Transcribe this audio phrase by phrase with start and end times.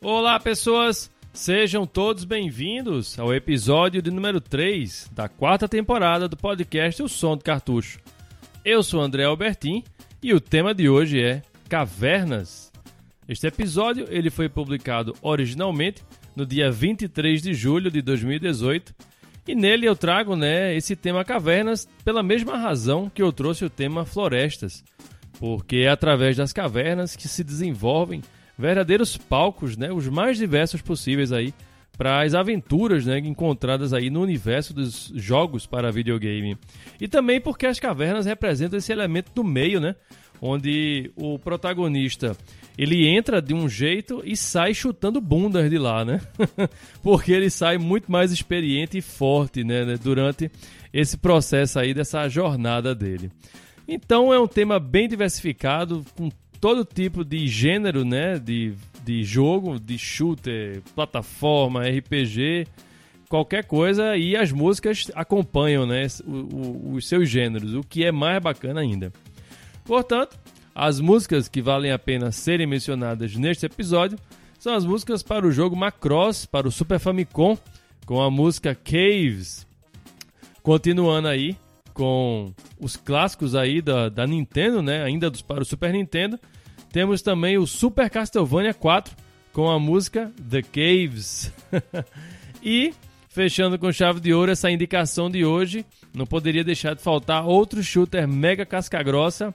[0.00, 1.10] Olá, pessoas!
[1.34, 7.36] Sejam todos bem-vindos ao episódio de número 3 da quarta temporada do podcast O Som
[7.36, 8.00] do Cartucho.
[8.64, 9.84] Eu sou André Albertin
[10.22, 12.72] e o tema de hoje é Cavernas.
[13.28, 16.02] Este episódio ele foi publicado originalmente
[16.34, 18.94] no dia 23 de julho de 2018
[19.46, 23.70] e nele eu trago né, esse tema cavernas pela mesma razão que eu trouxe o
[23.70, 24.82] tema florestas,
[25.38, 28.22] porque é através das cavernas que se desenvolvem
[28.58, 31.52] verdadeiros palcos, né, os mais diversos possíveis aí
[31.98, 36.56] para as aventuras né, encontradas aí no universo dos jogos para videogame.
[37.00, 39.96] E também porque as cavernas representam esse elemento do meio, né,
[40.40, 42.36] onde o protagonista
[42.76, 46.20] ele entra de um jeito e sai chutando bundas de lá, né?
[47.02, 50.50] porque ele sai muito mais experiente e forte, né, né, durante
[50.92, 53.30] esse processo aí dessa jornada dele.
[53.86, 58.38] Então é um tema bem diversificado, com todo tipo de gênero, né?
[58.38, 58.74] De,
[59.04, 62.66] de jogo, de shooter, plataforma, RPG,
[63.28, 64.16] qualquer coisa.
[64.16, 66.06] E as músicas acompanham, né?
[66.26, 69.12] O, o, os seus gêneros, o que é mais bacana ainda.
[69.88, 70.38] Portanto,
[70.74, 74.18] as músicas que valem a pena serem mencionadas neste episódio
[74.58, 77.56] são as músicas para o jogo Macross, para o Super Famicom,
[78.04, 79.66] com a música Caves.
[80.62, 81.56] Continuando aí,
[81.94, 85.02] com os clássicos aí da, da Nintendo, né?
[85.04, 86.38] Ainda dos, para o Super Nintendo.
[86.92, 89.16] Temos também o Super Castlevania 4
[89.54, 91.50] com a música The Caves.
[92.62, 92.92] e
[93.30, 97.82] fechando com chave de ouro essa indicação de hoje, não poderia deixar de faltar outro
[97.82, 99.54] shooter mega casca grossa,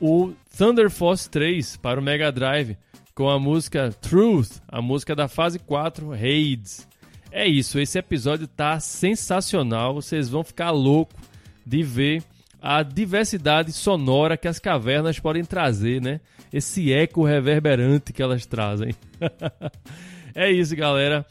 [0.00, 2.76] o Thunder Force 3 para o Mega Drive,
[3.14, 6.86] com a música Truth, a música da fase 4, Hades.
[7.30, 11.16] É isso, esse episódio tá sensacional, vocês vão ficar loucos
[11.64, 12.22] de ver
[12.60, 16.20] a diversidade sonora que as cavernas podem trazer, né?
[16.52, 18.94] Esse eco reverberante que elas trazem.
[20.34, 21.26] é isso, galera.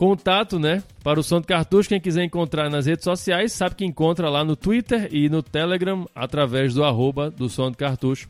[0.00, 0.82] Contato, né?
[1.04, 4.56] Para o do Cartucho, quem quiser encontrar nas redes sociais, sabe que encontra lá no
[4.56, 8.26] Twitter e no Telegram através do arroba do do Cartucho.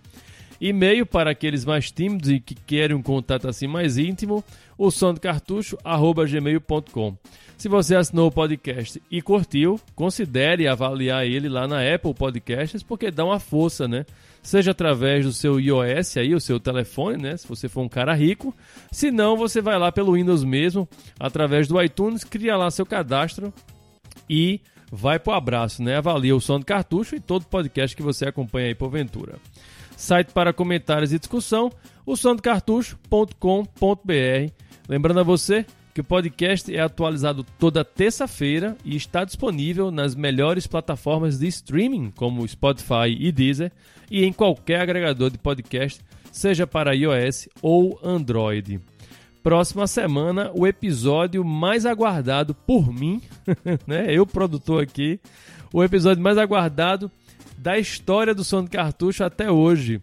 [0.60, 4.42] E-mail para aqueles mais tímidos e que querem um contato assim mais íntimo,
[4.76, 7.16] o som do cartucho, arroba gmail.com.
[7.56, 13.12] Se você assinou o podcast e curtiu, considere avaliar ele lá na Apple Podcasts, porque
[13.12, 14.04] dá uma força, né?
[14.42, 17.36] Seja através do seu iOS aí, o seu telefone, né?
[17.36, 18.54] Se você for um cara rico.
[18.90, 23.52] Se não, você vai lá pelo Windows mesmo, através do iTunes, cria lá seu cadastro
[24.28, 25.98] e vai pro abraço, né?
[25.98, 29.36] Avalia o som do cartucho e todo podcast que você acompanha aí porventura.
[29.96, 31.70] Site para comentários e discussão,
[32.06, 32.14] o.
[34.88, 40.66] Lembrando a você que o podcast é atualizado toda terça-feira e está disponível nas melhores
[40.66, 43.72] plataformas de streaming, como Spotify e Deezer,
[44.10, 46.00] e em qualquer agregador de podcast,
[46.30, 48.80] seja para iOS ou Android.
[49.42, 53.22] Próxima semana, o episódio mais aguardado por mim,
[53.86, 54.06] né?
[54.08, 55.18] Eu, produtor aqui,
[55.72, 57.10] o episódio mais aguardado
[57.56, 60.00] da história do som de cartucho até hoje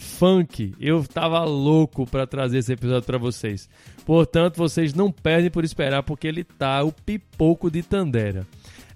[0.00, 0.74] funk.
[0.80, 3.68] Eu tava louco para trazer esse episódio para vocês.
[4.04, 8.46] Portanto, vocês não perdem por esperar porque ele tá o pipoco de Tandera.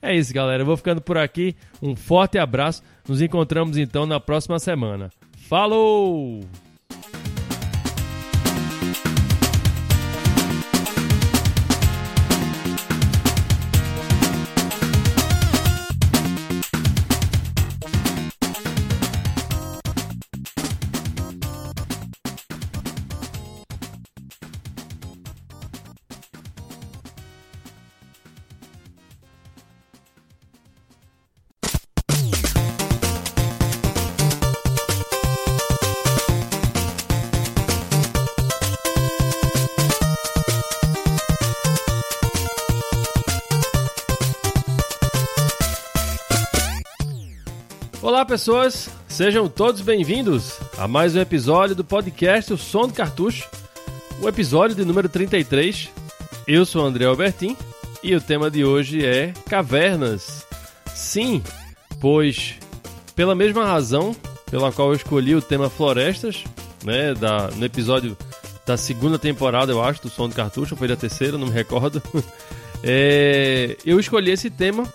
[0.00, 0.62] É isso, galera.
[0.62, 1.54] Eu vou ficando por aqui.
[1.81, 2.82] Um forte abraço.
[3.09, 5.10] Nos encontramos então na próxima semana.
[5.48, 6.41] Falou!
[48.24, 48.88] Olá, pessoas!
[49.06, 53.47] Sejam todos bem-vindos a mais um episódio do podcast O Som do Cartucho,
[54.18, 55.91] o episódio de número 33.
[56.48, 57.54] Eu sou André Albertin
[58.03, 60.47] e o tema de hoje é Cavernas.
[60.94, 61.42] Sim,
[62.00, 62.54] pois
[63.15, 64.16] pela mesma razão
[64.50, 66.44] pela qual eu escolhi o tema Florestas,
[66.82, 68.16] né, da, no episódio
[68.65, 72.03] da segunda temporada, eu acho, do Som do Cartucho, foi da terceira, não me recordo.
[72.86, 74.86] É, eu escolhi esse tema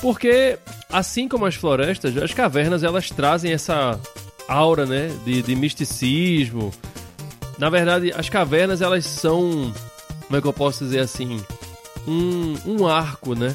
[0.00, 0.58] porque,
[0.90, 3.98] assim como as florestas, as cavernas elas trazem essa
[4.48, 6.72] aura, né, de, de misticismo.
[7.58, 9.72] Na verdade, as cavernas elas são,
[10.26, 11.42] como é que eu posso dizer assim,
[12.06, 13.54] um, um arco, né,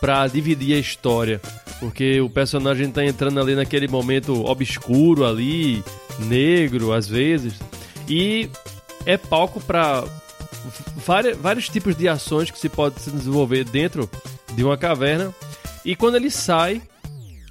[0.00, 1.40] para dividir a história,
[1.78, 5.84] porque o personagem tá entrando ali naquele momento obscuro ali,
[6.18, 7.54] negro às vezes,
[8.08, 8.50] e
[9.06, 10.04] é palco para
[11.40, 14.08] vários, tipos de ações que se pode se desenvolver dentro
[14.54, 15.32] de uma caverna.
[15.84, 16.80] E quando ele sai,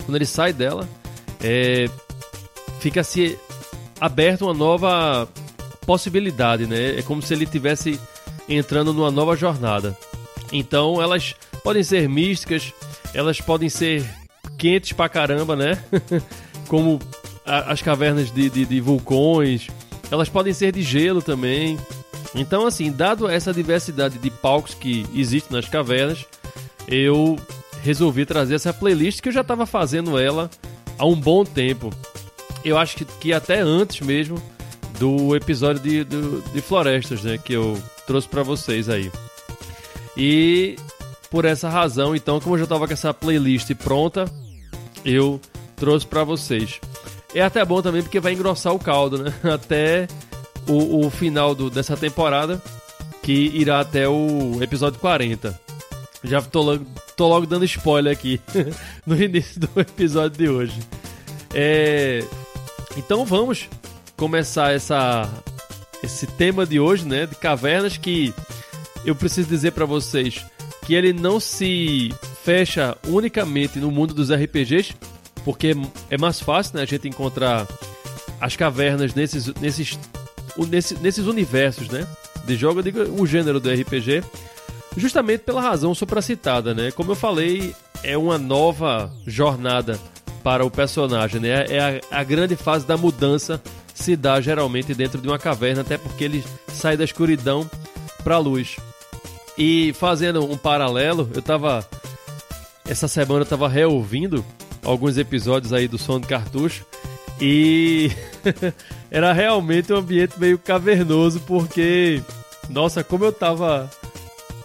[0.06, 0.88] quando ele sai dela,
[1.42, 1.90] é,
[2.80, 3.38] fica-se
[4.00, 5.28] aberto uma nova
[5.86, 6.98] possibilidade, né?
[6.98, 8.00] É como se ele tivesse
[8.48, 9.98] entrando numa nova jornada.
[10.52, 12.74] Então elas podem ser místicas,
[13.14, 14.06] elas podem ser
[14.58, 15.84] quentes pra caramba, né?
[16.68, 17.00] como
[17.46, 19.68] a, as cavernas de, de, de vulcões,
[20.12, 21.78] elas podem ser de gelo também.
[22.36, 26.26] Então, assim, dado essa diversidade de palcos que existe nas cavernas,
[26.88, 27.38] eu
[27.84, 30.50] resolvi trazer essa playlist que eu já estava fazendo ela
[30.98, 31.92] há um bom tempo.
[32.64, 34.42] Eu acho que, que até antes mesmo
[34.98, 37.78] do episódio de, de, de florestas, né, que eu
[38.08, 39.12] trouxe para vocês aí.
[40.16, 40.78] E
[41.30, 44.26] por essa razão, então, como eu já estava com essa playlist pronta,
[45.04, 45.42] eu
[45.76, 46.80] trouxe para vocês.
[47.36, 49.34] É até bom também porque vai engrossar o caldo, né?
[49.52, 50.08] Até
[50.68, 52.62] o, o final do, dessa temporada,
[53.24, 55.60] que irá até o episódio 40.
[56.24, 56.86] Já tô logo,
[57.18, 58.40] tô logo dando spoiler aqui
[59.06, 60.80] no início do episódio de hoje.
[61.54, 62.24] É,
[62.98, 63.70] então vamos
[64.16, 65.30] começar essa,
[66.02, 67.26] esse tema de hoje, né?
[67.26, 68.34] De cavernas que
[69.06, 70.46] eu preciso dizer para vocês
[70.86, 74.94] que ele não se fecha unicamente no mundo dos RPGs,
[75.46, 75.76] porque
[76.10, 77.68] é mais fácil né, a gente encontrar
[78.40, 79.98] as cavernas nesses, nesses
[80.70, 82.06] nesse, nesses universos, né?
[82.46, 84.24] De jogo, eu digo o gênero do RPG,
[84.98, 86.92] justamente pela razão supracitada, né?
[86.92, 90.00] Como eu falei, é uma nova jornada
[90.44, 91.66] para o personagem, né?
[91.70, 93.62] É a, a grande fase da mudança
[93.94, 97.70] se dá geralmente dentro de uma caverna, até porque ele sai da escuridão
[98.24, 98.76] para a luz.
[99.58, 101.86] E fazendo um paralelo, eu tava
[102.86, 104.44] essa semana eu tava reouvindo
[104.84, 106.86] alguns episódios aí do Som de Cartucho
[107.40, 108.12] e
[109.10, 112.22] era realmente um ambiente meio cavernoso, porque,
[112.70, 113.90] nossa, como eu tava.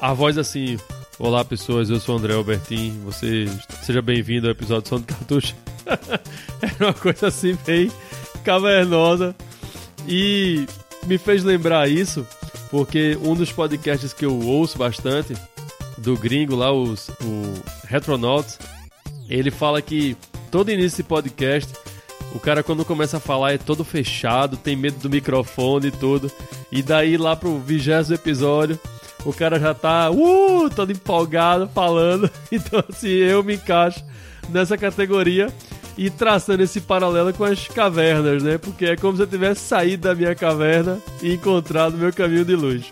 [0.01, 0.79] A voz assim.
[1.19, 3.47] Olá pessoas, eu sou o André Albertin, você
[3.83, 5.57] seja bem-vindo ao episódio Som do Cartucho.
[6.63, 7.91] era uma coisa assim bem
[8.45, 9.35] cavernosa
[10.07, 10.65] e
[11.07, 12.25] me fez lembrar isso
[12.71, 15.35] porque um dos podcasts que eu ouço bastante
[15.97, 18.57] do gringo lá, os, o Retronauts,
[19.29, 20.17] ele fala que
[20.53, 21.73] todo início de podcast
[22.35, 26.31] o cara, quando começa a falar, é todo fechado, tem medo do microfone e tudo.
[26.71, 28.79] E daí, lá pro vigésimo episódio,
[29.29, 32.31] o cara já tá, uh, todo empolgado falando.
[32.51, 34.03] Então, assim, eu me encaixo
[34.49, 35.53] nessa categoria
[35.97, 38.57] e traçando esse paralelo com as cavernas, né?
[38.57, 42.57] Porque é como se eu tivesse saído da minha caverna e encontrado meu caminho de
[42.57, 42.87] luz.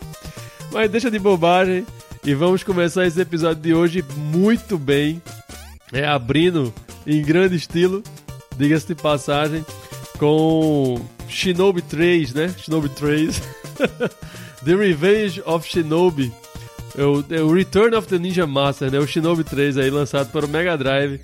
[0.70, 1.86] Mas deixa de bobagem
[2.24, 5.22] e vamos começar esse episódio de hoje muito bem,
[5.92, 6.74] é abrindo
[7.06, 8.02] em grande estilo
[8.56, 9.64] diga-se de passagem,
[10.18, 12.54] com Shinobi 3, né?
[12.58, 13.42] Shinobi 3.
[14.66, 16.32] the Revenge of Shinobi.
[16.98, 18.98] É o, é o Return of the Ninja Master, né?
[18.98, 21.20] O Shinobi 3 aí, lançado para o Mega Drive,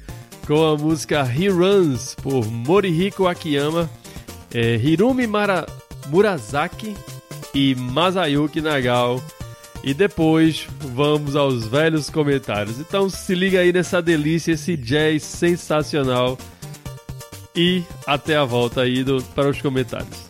[0.46, 3.90] com a música He Runs, por Morihiko Akiyama,
[4.54, 5.66] é, Hirumi Mara,
[6.06, 6.96] Murasaki
[7.52, 9.20] e Masayuki Nagao.
[9.82, 12.78] E depois vamos aos velhos comentários.
[12.78, 16.38] Então se liga aí nessa delícia, esse jazz sensacional
[17.56, 20.21] e até a volta aí do, para os comentários.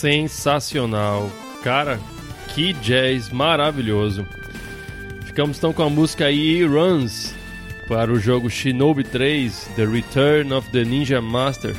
[0.00, 1.30] Sensacional.
[1.62, 2.00] Cara,
[2.54, 4.26] que jazz maravilhoso.
[5.26, 7.34] Ficamos então com a música aí Runs
[7.86, 11.76] para o jogo Shinobi 3 The Return of the Ninja Master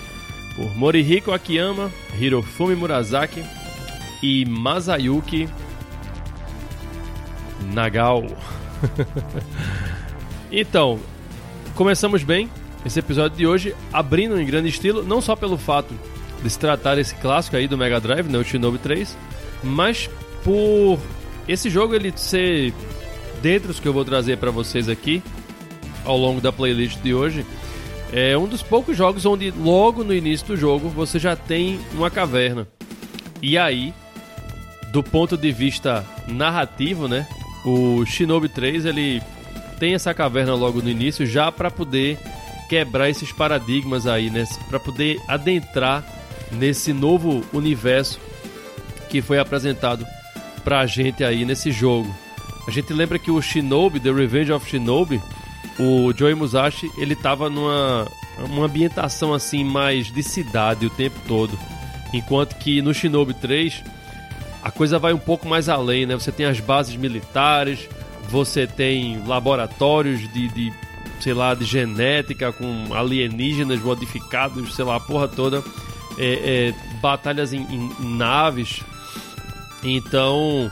[0.56, 3.44] por Morihiko Akiyama, Hirofumi Murasaki
[4.22, 5.50] e Masayuki
[7.74, 8.28] Nagao.
[10.52, 11.00] então,
[11.74, 12.52] começamos bem
[12.86, 15.96] esse episódio de hoje, abrindo em grande estilo, não só pelo fato
[16.50, 19.18] se tratar esse clássico aí do Mega Drive, né, o Shinobi 3,
[19.64, 20.10] mas
[20.44, 21.00] por
[21.48, 22.74] esse jogo ele ser
[23.42, 25.22] dentre os que eu vou trazer para vocês aqui
[26.06, 27.46] ao longo da playlist de hoje,
[28.12, 32.10] é um dos poucos jogos onde logo no início do jogo você já tem uma
[32.10, 32.68] caverna.
[33.42, 33.94] E aí,
[34.92, 37.28] do ponto de vista narrativo, né,
[37.66, 39.22] o Shinobi 3 ele
[39.80, 42.18] tem essa caverna logo no início já para poder
[42.70, 46.04] quebrar esses paradigmas aí, né, para poder adentrar
[46.52, 48.20] nesse novo universo
[49.10, 50.06] que foi apresentado
[50.64, 52.14] pra gente aí nesse jogo.
[52.68, 55.22] A gente lembra que o Shinobi, The Revenge of Shinobi,
[55.80, 58.08] o Joey Musashi, ele tava numa
[58.40, 61.58] uma ambientação assim mais de cidade o tempo todo.
[62.14, 63.84] Enquanto que no Shinobi 3
[64.64, 66.14] a coisa vai um pouco mais além, né?
[66.16, 67.90] Você tem as bases militares,
[68.30, 70.74] você tem laboratórios de, de
[71.20, 75.64] sei lá, de genética com alienígenas modificados, sei lá, a porra toda
[76.18, 78.82] é, é, batalhas em, em, naves.
[79.84, 80.70] Então,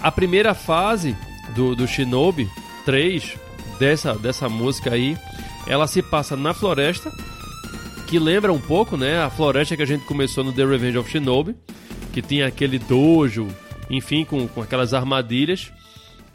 [0.00, 1.16] a primeira fase
[1.54, 2.48] do, do Shinobi
[2.84, 3.36] 3,
[3.78, 5.16] dessa, dessa música aí,
[5.66, 7.12] ela se passa na floresta,
[8.06, 11.10] que lembra um pouco, né, a floresta que a gente começou no The Revenge of
[11.10, 11.56] Shinobi,
[12.12, 13.48] que tinha aquele dojo,
[13.90, 15.72] enfim, com, com aquelas armadilhas.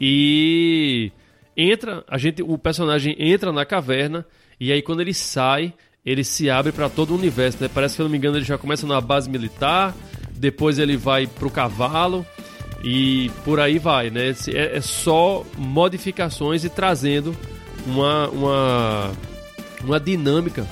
[0.00, 1.12] E
[1.56, 4.26] entra, a gente, o personagem entra na caverna
[4.58, 5.72] e aí quando ele sai,
[6.04, 7.70] ele se abre para todo o universo, né?
[7.72, 9.94] Parece que, se eu não me engano, ele já começa na base militar,
[10.34, 12.24] depois ele vai pro cavalo
[12.82, 14.34] e por aí vai, né?
[14.48, 17.36] É, é só modificações e trazendo
[17.86, 19.12] uma, uma,
[19.84, 20.66] uma dinâmica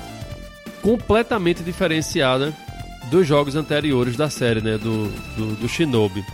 [0.81, 2.55] completamente diferenciada
[3.11, 4.79] dos jogos anteriores da série, né?
[4.79, 6.25] Do, do, do Shinobi.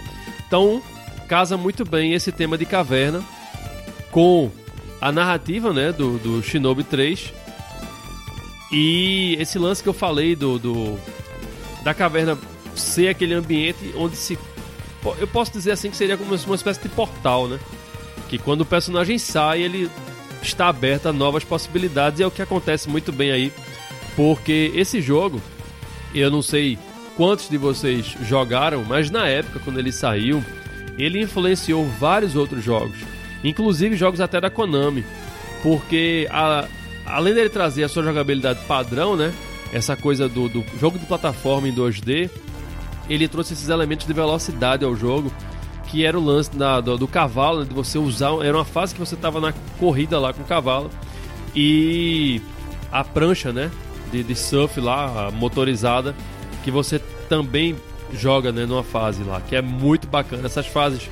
[0.46, 0.80] Então,
[1.26, 3.20] casa muito bem esse tema de caverna
[4.12, 4.50] com
[5.00, 5.90] a narrativa, né?
[5.90, 7.43] Do, do Shinobi 3
[8.76, 10.98] e esse lance que eu falei do, do
[11.84, 12.36] da caverna
[12.74, 14.36] ser aquele ambiente onde se
[15.18, 17.60] eu posso dizer assim que seria como uma espécie de portal, né?
[18.28, 19.88] Que quando o personagem sai, ele
[20.42, 23.52] está aberto a novas possibilidades e é o que acontece muito bem aí,
[24.16, 25.40] porque esse jogo,
[26.12, 26.76] eu não sei
[27.16, 30.42] quantos de vocês jogaram, mas na época quando ele saiu,
[30.98, 32.98] ele influenciou vários outros jogos,
[33.44, 35.04] inclusive jogos até da Konami,
[35.62, 36.66] porque a,
[37.06, 39.32] além dele trazer a sua jogabilidade padrão, né?
[39.72, 42.30] Essa coisa do, do jogo de plataforma em 2D,
[43.08, 45.32] ele trouxe esses elementos de velocidade ao jogo,
[45.88, 48.30] que era o lance da, do, do, cavalo, né, de você usar.
[48.44, 50.90] Era uma fase que você estava na corrida lá com o cavalo
[51.54, 52.40] e
[52.90, 53.70] a prancha, né?
[54.10, 56.14] De, de surf lá, motorizada,
[56.62, 57.74] que você também
[58.12, 60.46] joga né, numa fase lá, que é muito bacana.
[60.46, 61.08] Essas fases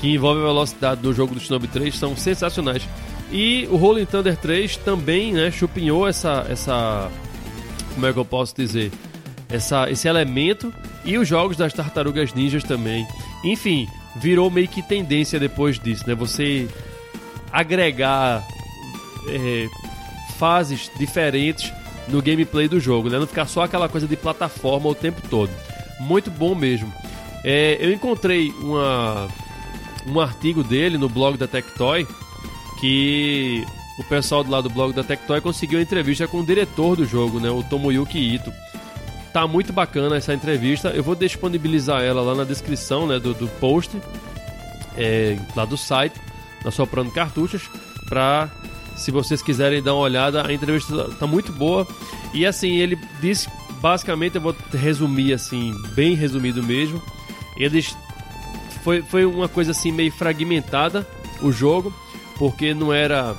[0.00, 2.86] que envolvem a velocidade do jogo do Shinobi 3 são sensacionais.
[3.30, 7.10] E o Rolling Thunder 3 também, né, chupinhou essa essa
[7.96, 8.92] como é que eu posso dizer?
[9.48, 13.06] Essa, esse elemento e os jogos das Tartarugas Ninjas também.
[13.42, 16.14] Enfim, virou meio que tendência depois disso, né?
[16.14, 16.68] Você
[17.50, 18.46] agregar
[19.28, 19.66] é,
[20.36, 21.72] fases diferentes
[22.08, 23.18] no gameplay do jogo, né?
[23.18, 25.50] Não ficar só aquela coisa de plataforma o tempo todo.
[25.98, 26.92] Muito bom mesmo.
[27.42, 29.26] É, eu encontrei uma,
[30.06, 32.06] um artigo dele no blog da Tectoy
[32.78, 33.64] que
[33.98, 37.06] o pessoal do lado do blog da Tectoy conseguiu uma entrevista com o diretor do
[37.06, 38.52] jogo, né, o Tomoyuki Ito.
[39.32, 40.88] Tá muito bacana essa entrevista.
[40.88, 43.96] Eu vou disponibilizar ela lá na descrição né, do, do post,
[44.96, 46.18] é, lá do site,
[46.64, 47.68] da Soprando Cartuchos,
[48.08, 48.50] para
[48.96, 50.46] se vocês quiserem dar uma olhada.
[50.46, 51.86] A entrevista tá muito boa.
[52.32, 53.48] E assim, ele disse,
[53.80, 57.02] basicamente, eu vou resumir assim, bem resumido mesmo.
[57.58, 57.94] Eles
[58.82, 61.06] foi, foi uma coisa assim meio fragmentada
[61.42, 61.92] o jogo
[62.38, 63.36] porque não era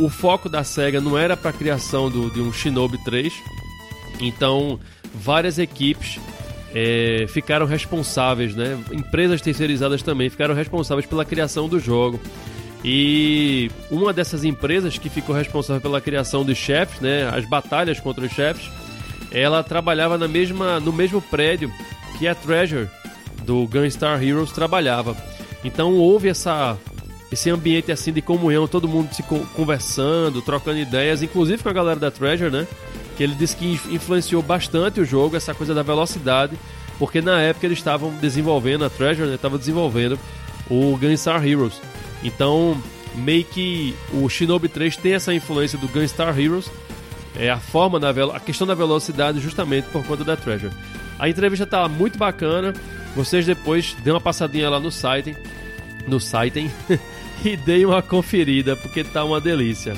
[0.00, 3.32] o, foco da Sega não era para a criação do, de um Shinobi 3.
[4.20, 4.78] Então,
[5.14, 6.18] várias equipes
[6.74, 8.78] é, ficaram responsáveis, né?
[8.92, 12.20] Empresas terceirizadas também ficaram responsáveis pela criação do jogo.
[12.84, 18.24] E uma dessas empresas que ficou responsável pela criação dos chefes, né, as batalhas contra
[18.24, 18.70] os chefes,
[19.32, 21.72] ela trabalhava na mesma, no mesmo prédio
[22.16, 22.88] que a Treasure
[23.42, 25.16] do Gunstar Heroes trabalhava.
[25.64, 26.78] Então houve essa
[27.30, 31.98] esse ambiente assim de comunhão, todo mundo se conversando, trocando ideias, inclusive com a galera
[31.98, 32.66] da Treasure, né?
[33.16, 36.56] Que ele disse que influenciou bastante o jogo, essa coisa da velocidade.
[36.98, 40.18] porque na época eles estavam desenvolvendo, a Treasure estava né, desenvolvendo
[40.70, 41.80] o Gunstar Heroes.
[42.22, 42.80] Então,
[43.14, 46.70] meio que o Shinobi 3 tem essa influência do Gunstar Heroes,
[47.34, 50.72] é a forma da a questão da velocidade justamente por conta da Treasure.
[51.18, 52.72] A entrevista tá muito bacana.
[53.14, 55.36] Vocês depois dêem uma passadinha lá no site,
[56.06, 56.70] no site
[57.44, 59.94] e deem uma conferida porque tá uma delícia.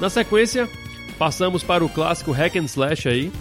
[0.00, 0.68] Na sequência,
[1.18, 3.32] passamos para o clássico Hack and Slash aí,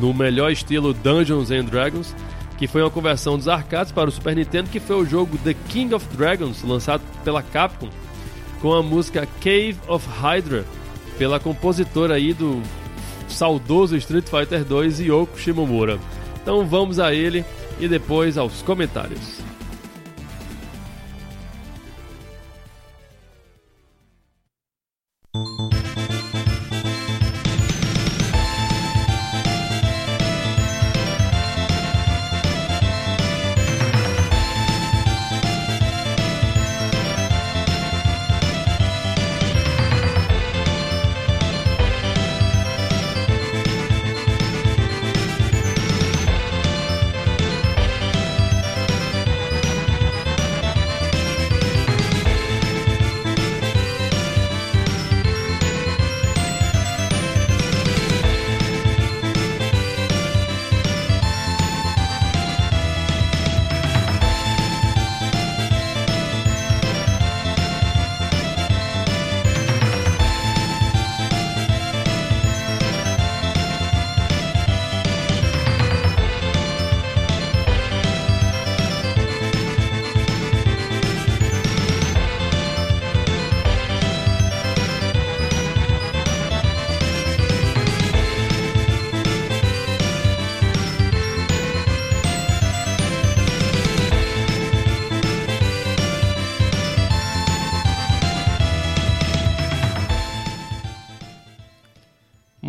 [0.00, 2.14] no melhor estilo Dungeons and Dragons,
[2.56, 5.54] que foi uma conversão dos arcades para o Super Nintendo, que foi o jogo The
[5.68, 7.88] King of Dragons, lançado pela Capcom,
[8.60, 10.64] com a música Cave of Hydra,
[11.18, 12.62] pela compositora aí do
[13.28, 15.98] saudoso Street Fighter 2 Yoko Shimomura.
[16.40, 17.44] Então vamos a ele
[17.80, 19.51] e depois aos comentários.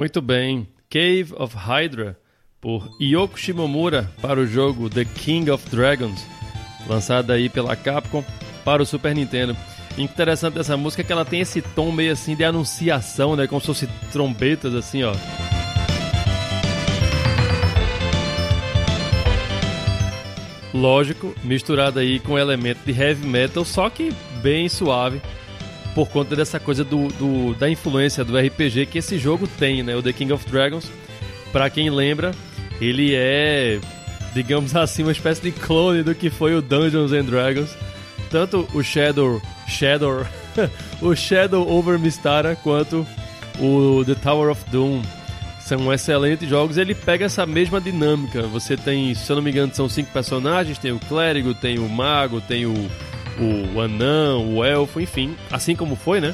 [0.04, 0.68] Muito bem.
[0.90, 2.20] Cave of Hydra,
[2.60, 6.28] por Yoko Shimomura, para o jogo The King of Dragons,
[6.90, 8.22] lançada aí pela Capcom
[8.66, 9.56] para o Super Nintendo.
[9.98, 13.48] Interessante dessa música é que ela tem esse tom meio assim de anunciação, né?
[13.48, 15.14] Como se fosse trombetas assim, ó.
[20.74, 25.22] Lógico, misturada aí com elemento de heavy metal, só que bem suave
[25.94, 29.96] por conta dessa coisa do, do, da influência do RPG que esse jogo tem, né?
[29.96, 30.90] O The King of Dragons.
[31.52, 32.32] Para quem lembra,
[32.82, 33.80] ele é,
[34.34, 37.76] digamos assim, uma espécie de clone do que foi o Dungeons and Dragons.
[38.32, 40.26] Tanto o Shadow, Shadow,
[41.02, 43.06] o Shadow over Mistara quanto
[43.60, 45.04] o The Tower of Doom
[45.60, 46.78] são excelentes jogos.
[46.78, 48.44] Ele pega essa mesma dinâmica.
[48.44, 51.88] Você tem, se eu não me engano, são cinco personagens: tem o clérigo, tem o
[51.88, 52.74] mago, tem o
[53.40, 56.34] o anão, o elfo, enfim, assim como foi, né,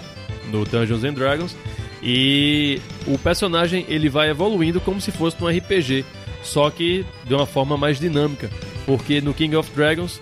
[0.52, 1.56] no Dungeons and Dragons.
[2.02, 6.06] E o personagem ele vai evoluindo como se fosse um RPG,
[6.42, 8.50] só que de uma forma mais dinâmica,
[8.86, 10.22] porque no King of Dragons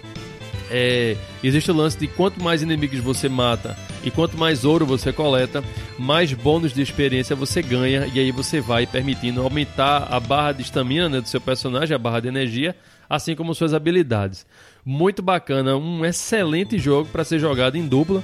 [0.69, 5.13] é, existe o lance de quanto mais inimigos você mata e quanto mais ouro você
[5.13, 5.63] coleta,
[5.97, 10.61] mais bônus de experiência você ganha e aí você vai permitindo aumentar a barra de
[10.61, 12.75] estamina né, do seu personagem, a barra de energia,
[13.09, 14.45] assim como suas habilidades.
[14.89, 18.23] Muito bacana, um excelente jogo para ser jogado em dupla.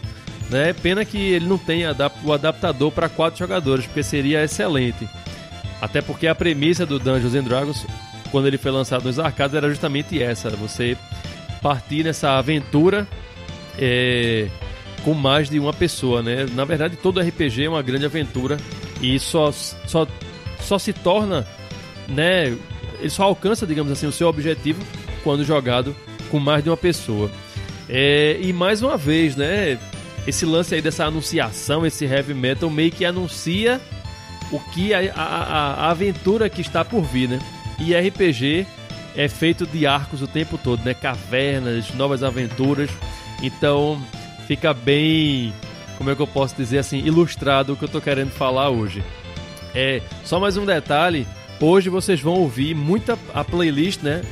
[0.49, 0.71] Né?
[0.71, 1.83] Pena que ele não tem
[2.23, 5.05] o adaptador para quatro jogadores, porque seria excelente.
[5.81, 7.85] Até porque a premissa do Dungeons and Dragons,
[8.31, 10.95] quando ele foi lançado nos arcades, era justamente essa: você
[11.61, 13.05] partir nessa aventura
[13.77, 14.47] é,
[15.03, 16.45] com mais de uma pessoa, né?
[16.53, 18.55] Na verdade, todo RPG é uma grande aventura
[19.01, 20.07] e só, só,
[20.61, 21.45] só se torna,
[22.07, 22.57] né?
[23.01, 24.81] Ele só alcança, digamos assim, o seu objetivo
[25.25, 25.93] quando jogado
[26.33, 27.29] com mais de uma pessoa.
[27.87, 29.77] É, e mais uma vez, né?
[30.25, 33.79] Esse lance aí dessa anunciação, esse heavy metal meio que anuncia
[34.51, 37.39] o que a, a, a aventura que está por vir, né?
[37.77, 38.65] E RPG
[39.15, 40.95] é feito de arcos o tempo todo, né?
[40.95, 42.89] Cavernas, novas aventuras.
[43.39, 44.01] Então
[44.47, 45.53] fica bem,
[45.99, 49.03] como é que eu posso dizer assim, ilustrado o que eu tô querendo falar hoje.
[49.75, 51.27] É, só mais um detalhe,
[51.61, 54.23] hoje vocês vão ouvir muita a playlist, né?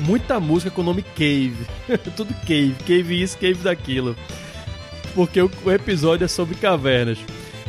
[0.00, 1.66] Muita música com o nome Cave.
[2.16, 4.16] Tudo Cave, Cave isso, Cave daquilo.
[5.14, 7.18] Porque o, o episódio é sobre cavernas.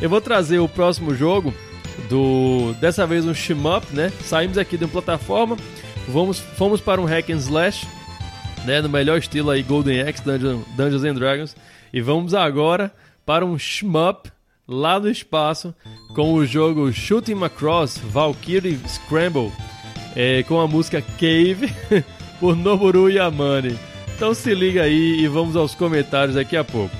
[0.00, 1.54] Eu vou trazer o próximo jogo
[2.08, 4.12] do dessa vez um shmup, né?
[4.24, 5.56] Saímos aqui de uma plataforma,
[6.08, 7.86] vamos fomos para um hack and slash,
[8.64, 11.56] né, no melhor estilo aí Golden Axe Dungeon, Dungeons and Dragons
[11.92, 12.92] e vamos agora
[13.24, 14.30] para um shmup
[14.66, 15.74] lá no espaço
[16.14, 19.52] com o jogo Shooting Across Valkyrie Scramble
[20.16, 21.72] é, com a música Cave
[22.40, 23.78] por Noboru Yamane.
[24.16, 26.96] Então se liga aí e vamos aos comentários daqui a pouco.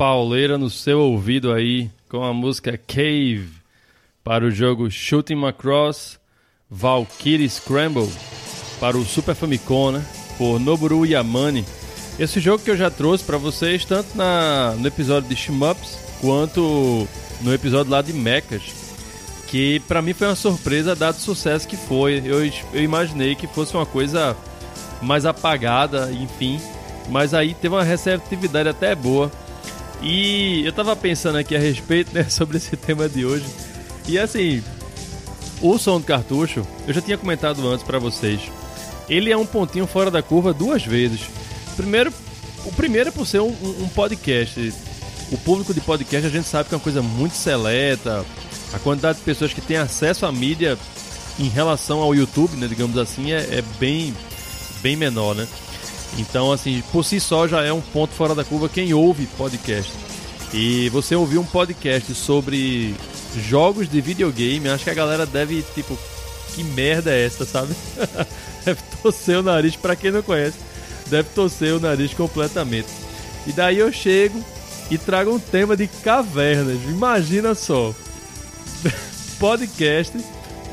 [0.00, 3.50] Pauleira no seu ouvido aí com a música Cave
[4.24, 6.18] para o jogo Shooting Across
[6.70, 8.08] Valkyrie Scramble
[8.80, 10.02] para o Super Famicom, né?
[10.38, 11.66] Por Noboru Yamane.
[12.18, 17.06] Esse jogo que eu já trouxe para vocês tanto na, no episódio de Shmups quanto
[17.42, 18.72] no episódio lá de Mechas,
[19.48, 22.22] que para mim foi uma surpresa dado o sucesso que foi.
[22.24, 24.34] Eu, eu imaginei que fosse uma coisa
[25.02, 26.58] mais apagada, enfim,
[27.10, 29.30] mas aí teve uma receptividade até boa.
[30.02, 33.44] E eu tava pensando aqui a respeito, né, sobre esse tema de hoje.
[34.08, 34.62] E assim,
[35.60, 38.40] o som do cartucho, eu já tinha comentado antes para vocês.
[39.08, 41.20] Ele é um pontinho fora da curva duas vezes.
[41.76, 42.12] Primeiro,
[42.64, 44.72] o primeiro é por ser um, um podcast.
[45.30, 48.24] O público de podcast a gente sabe que é uma coisa muito seleta.
[48.72, 50.78] A quantidade de pessoas que têm acesso à mídia
[51.38, 54.14] em relação ao YouTube, né, digamos assim, é, é bem,
[54.82, 55.46] bem menor, né?
[56.18, 59.92] Então, assim, por si só já é um ponto fora da curva quem ouve podcast.
[60.52, 62.94] E você ouvir um podcast sobre
[63.36, 65.96] jogos de videogame, acho que a galera deve, tipo,
[66.54, 67.74] que merda é essa, sabe?
[68.64, 70.58] deve torcer o nariz, para quem não conhece,
[71.06, 72.88] deve torcer o nariz completamente.
[73.46, 74.42] E daí eu chego
[74.90, 76.82] e trago um tema de cavernas.
[76.84, 77.94] Imagina só.
[79.38, 80.18] podcast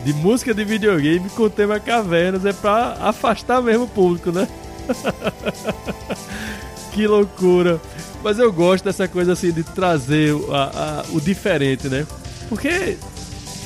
[0.04, 4.48] de música de videogame com o tema cavernas é para afastar mesmo o público, né?
[6.94, 7.80] que loucura.
[8.24, 12.06] Mas eu gosto dessa coisa assim de trazer a, a, o diferente, né?
[12.50, 12.98] Porque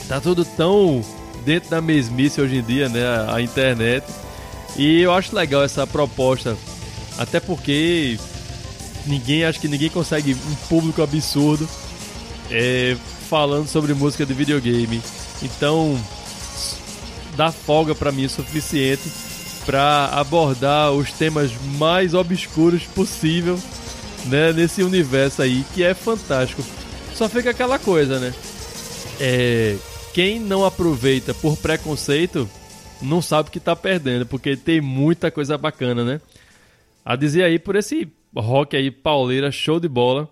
[0.07, 1.03] tá tudo tão
[1.45, 3.05] dentro da mesmice hoje em dia, né?
[3.05, 4.05] A, a internet.
[4.77, 6.57] E eu acho legal essa proposta.
[7.17, 8.19] Até porque
[9.05, 11.67] ninguém, acho que ninguém consegue um público absurdo
[12.49, 12.95] é,
[13.29, 15.01] falando sobre música de videogame.
[15.41, 15.99] Então,
[17.35, 19.09] dá folga para mim o suficiente
[19.65, 23.59] para abordar os temas mais obscuros possível,
[24.25, 26.63] né, nesse universo aí que é fantástico.
[27.13, 28.33] Só fica aquela coisa, né?
[29.19, 29.75] É,
[30.13, 32.49] quem não aproveita por preconceito
[33.01, 36.21] não sabe que tá perdendo, porque tem muita coisa bacana, né?
[37.03, 40.29] A dizer aí por esse rock aí pauleira show de bola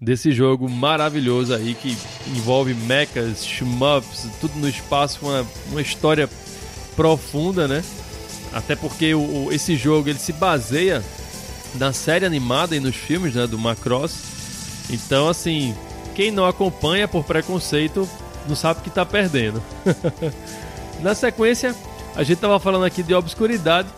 [0.00, 1.96] desse jogo maravilhoso aí que
[2.28, 6.28] envolve mechas, shmups, tudo no espaço, uma, uma história
[6.94, 7.82] profunda, né?
[8.56, 11.04] Até porque o, o, esse jogo ele se baseia
[11.74, 14.14] na série animada e nos filmes né, do Macross.
[14.88, 15.76] Então, assim,
[16.14, 18.08] quem não acompanha por preconceito
[18.48, 19.62] não sabe que está perdendo.
[21.02, 21.76] na sequência,
[22.14, 23.88] a gente estava falando aqui de obscuridade.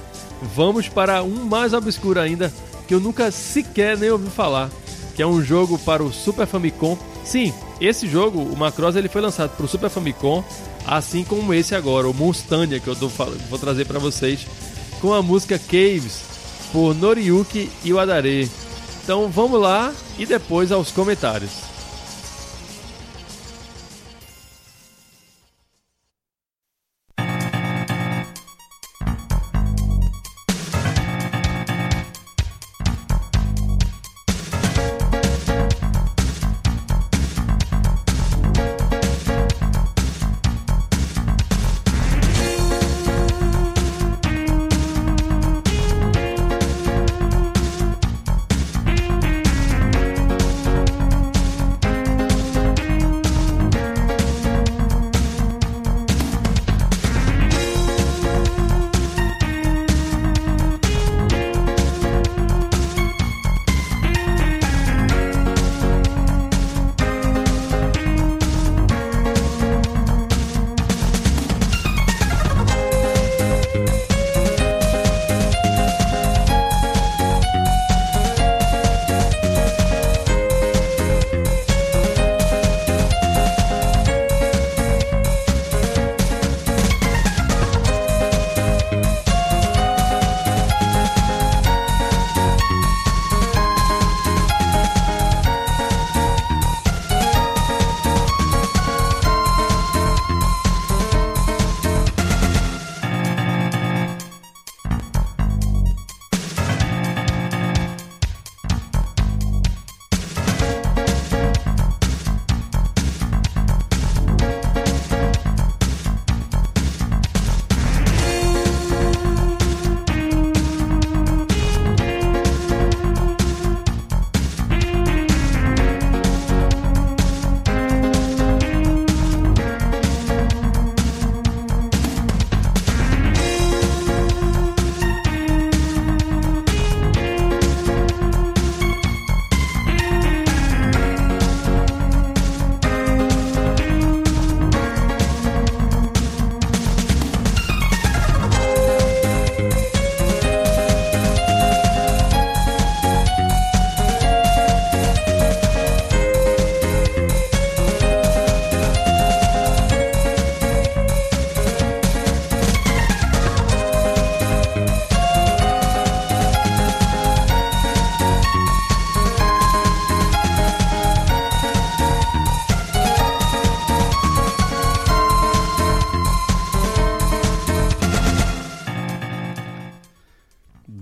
[0.43, 2.53] Vamos para um mais obscuro ainda,
[2.89, 4.71] que eu nunca sequer nem ouvi falar,
[5.15, 6.99] que é um jogo para o Super Famicom.
[7.23, 10.43] Sim, esse jogo, o Macross, ele foi lançado para o Super Famicom,
[10.89, 14.47] assim como esse agora, o Monstania, que eu tô, vou trazer para vocês,
[15.01, 16.23] com a música Caves,
[16.73, 18.51] por Noriyuki Iwadare.
[19.05, 21.68] Então vamos lá e depois aos comentários.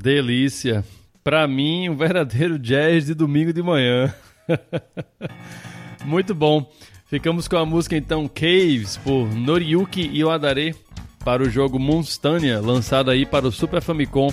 [0.06, 0.84] Delícia.
[1.24, 4.14] Para mim, um verdadeiro jazz de domingo de manhã.
[6.06, 6.70] Muito bom.
[7.06, 10.76] Ficamos com a música então Caves por Noriyuki Iwadare
[11.24, 14.32] para o jogo Monstania, lançado aí para o Super Famicom.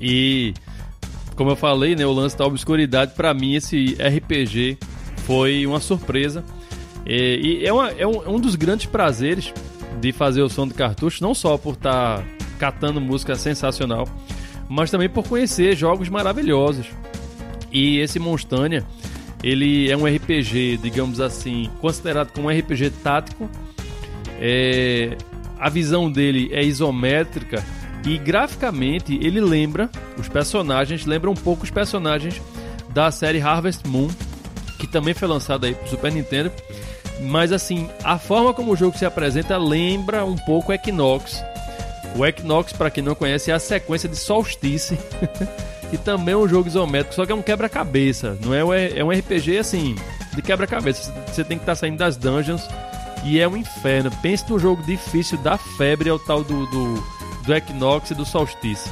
[0.00, 0.54] E
[1.36, 4.76] como eu falei, né, o lance da obscuridade para mim esse RPG
[5.18, 6.44] foi uma surpresa.
[7.06, 9.54] E, e é, uma, é, um, é, um, dos grandes prazeres
[10.00, 12.24] de fazer o som do cartucho, não só por estar tá
[12.58, 14.08] catando música sensacional,
[14.70, 16.86] mas também por conhecer jogos maravilhosos.
[17.72, 18.84] E esse Monstania,
[19.42, 23.50] ele é um RPG, digamos assim, considerado como um RPG tático.
[24.40, 25.16] É,
[25.58, 27.62] a visão dele é isométrica
[28.06, 32.40] e graficamente ele lembra os personagens, lembra um pouco os personagens
[32.90, 34.08] da série Harvest Moon,
[34.78, 36.52] que também foi lançada aí pro Super Nintendo.
[37.22, 41.42] Mas assim, a forma como o jogo se apresenta lembra um pouco Equinox,
[42.16, 44.98] o Equinox, para quem não conhece, é a sequência de Solstice.
[45.92, 48.38] e também é um jogo isométrico, só que é um quebra-cabeça.
[48.40, 49.96] Não é, é um RPG assim,
[50.34, 51.12] de quebra-cabeça.
[51.26, 52.66] Você tem que estar tá saindo das dungeons
[53.24, 54.10] e é um inferno.
[54.22, 57.04] Pense num jogo difícil da febre ao tal do, do,
[57.44, 58.90] do Equinox e do Solstice.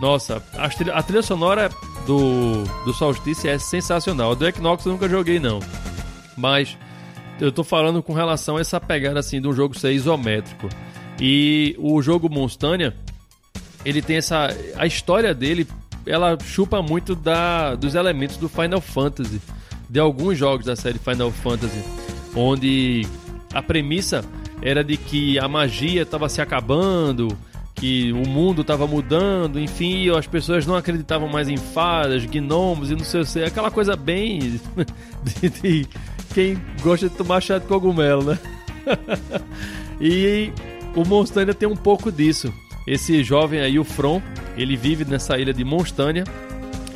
[0.00, 1.68] Nossa, a trilha, a trilha sonora
[2.06, 4.34] do, do Solstice é sensacional.
[4.34, 5.60] Do Equinox eu nunca joguei não.
[6.36, 6.76] Mas
[7.40, 10.68] eu tô falando com relação a essa pegada assim de um jogo ser isométrico.
[11.20, 12.94] E o jogo Monstania,
[13.84, 14.48] ele tem essa.
[14.76, 15.66] A história dele,
[16.06, 19.40] ela chupa muito da, dos elementos do Final Fantasy,
[19.88, 21.82] de alguns jogos da série Final Fantasy,
[22.34, 23.06] onde
[23.52, 24.24] a premissa
[24.62, 27.36] era de que a magia estava se acabando,
[27.74, 32.96] que o mundo estava mudando, enfim, as pessoas não acreditavam mais em fadas, gnomos e
[32.96, 34.60] não sei o que, aquela coisa bem
[35.22, 35.88] de, de
[36.34, 38.38] quem gosta de tomar chá de cogumelo, né?
[40.00, 40.52] e
[40.98, 42.52] o Monstânia tem um pouco disso.
[42.84, 44.20] Esse jovem aí, o From,
[44.56, 46.24] ele vive nessa ilha de Monstânia.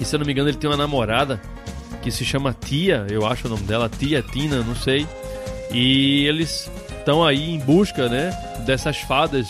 [0.01, 1.41] E se eu não me engano, ele tem uma namorada
[2.03, 5.07] que se chama Tia, eu acho o nome dela, Tia Tina, não sei.
[5.71, 8.37] E eles estão aí em busca, né,
[8.67, 9.49] dessas fadas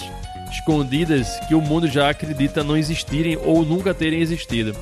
[0.51, 4.77] escondidas que o mundo já acredita não existirem ou nunca terem existido.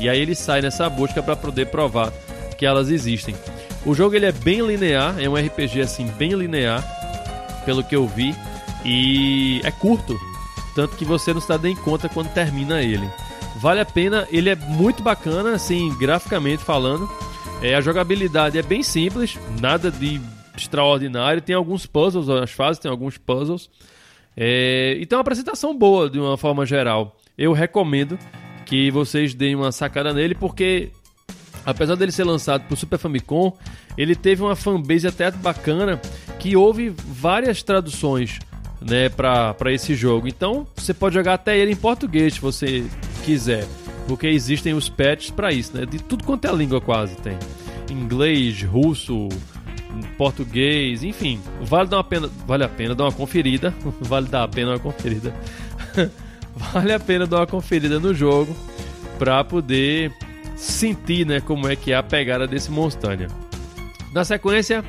[0.00, 2.12] E aí ele sai nessa busca para poder provar
[2.58, 3.36] que elas existem.
[3.86, 6.82] O jogo ele é bem linear, é um RPG assim bem linear,
[7.64, 8.34] pelo que eu vi,
[8.84, 10.18] e é curto,
[10.74, 13.08] tanto que você não está nem conta quando termina ele.
[13.56, 17.08] Vale a pena, ele é muito bacana, assim, graficamente falando.
[17.62, 20.20] É, a jogabilidade é bem simples, nada de
[20.56, 21.40] extraordinário.
[21.40, 23.70] Tem alguns puzzles, as fases tem alguns puzzles.
[24.36, 27.16] É, e tem uma apresentação boa de uma forma geral.
[27.36, 28.18] Eu recomendo
[28.64, 30.90] que vocês deem uma sacada nele, porque
[31.64, 33.56] apesar dele ser lançado para o Super Famicom,
[33.96, 36.00] ele teve uma fanbase até bacana
[36.38, 38.40] que houve várias traduções
[38.88, 40.28] né, para esse jogo.
[40.28, 42.84] Então você pode jogar até ele em português se você
[43.24, 43.66] quiser,
[44.06, 45.86] porque existem os patches para isso, né?
[45.86, 47.38] De tudo quanto é língua quase tem.
[47.90, 49.28] Inglês, russo,
[50.16, 54.48] português, enfim, vale dar uma pena, vale a pena dar uma conferida, vale dar a
[54.48, 55.34] pena uma conferida.
[56.54, 58.56] vale a pena dar uma conferida no jogo
[59.18, 60.12] para poder
[60.56, 63.28] sentir, né, como é que é a pegada desse Monstânia.
[64.12, 64.84] Na sequência,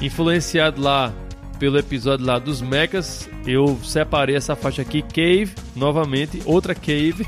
[0.00, 1.12] influenciado lá
[1.58, 7.26] pelo episódio lá dos mechas, eu separei essa faixa aqui, Cave, novamente, outra Cave,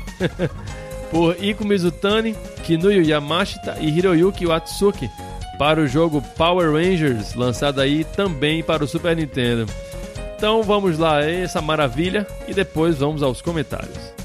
[1.11, 5.09] por Iko Mizutani, Kinuyo Yamashita e Hiroyuki Watsuki,
[5.57, 9.65] para o jogo Power Rangers, lançado aí também para o Super Nintendo.
[10.37, 14.20] Então vamos lá, essa maravilha, e depois vamos aos comentários.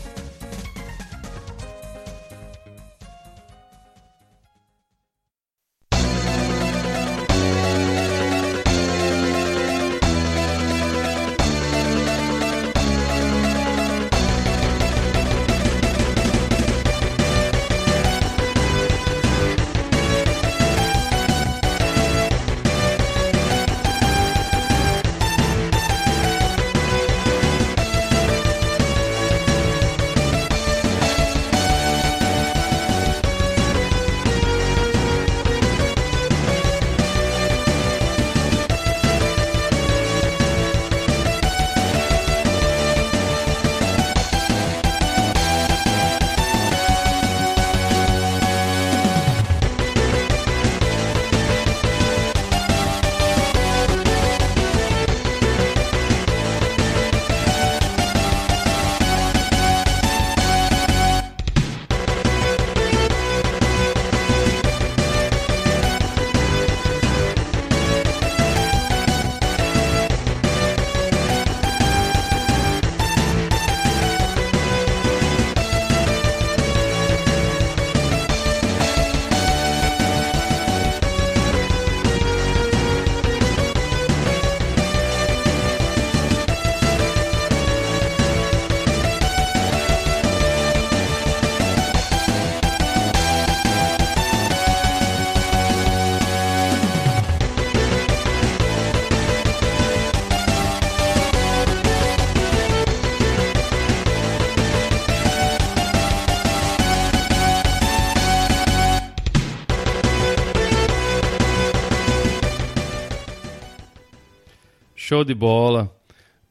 [115.17, 115.91] Show de bola.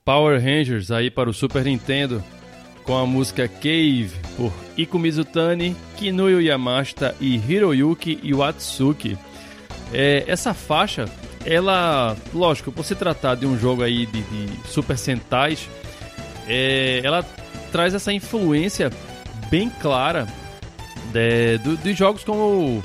[0.03, 2.23] Power Rangers aí para o Super Nintendo
[2.83, 9.19] com a música Cave por Iko Mizutani, Kinuyo Yamashita e Hiroyuki Iwatsuki.
[9.93, 11.05] É, essa faixa,
[11.45, 15.69] ela, lógico, por se tratar de um jogo aí de, de Super Sentais,
[16.47, 17.23] é, ela
[17.71, 18.89] traz essa influência
[19.51, 20.25] bem clara
[21.13, 22.83] de, de, de, jogos como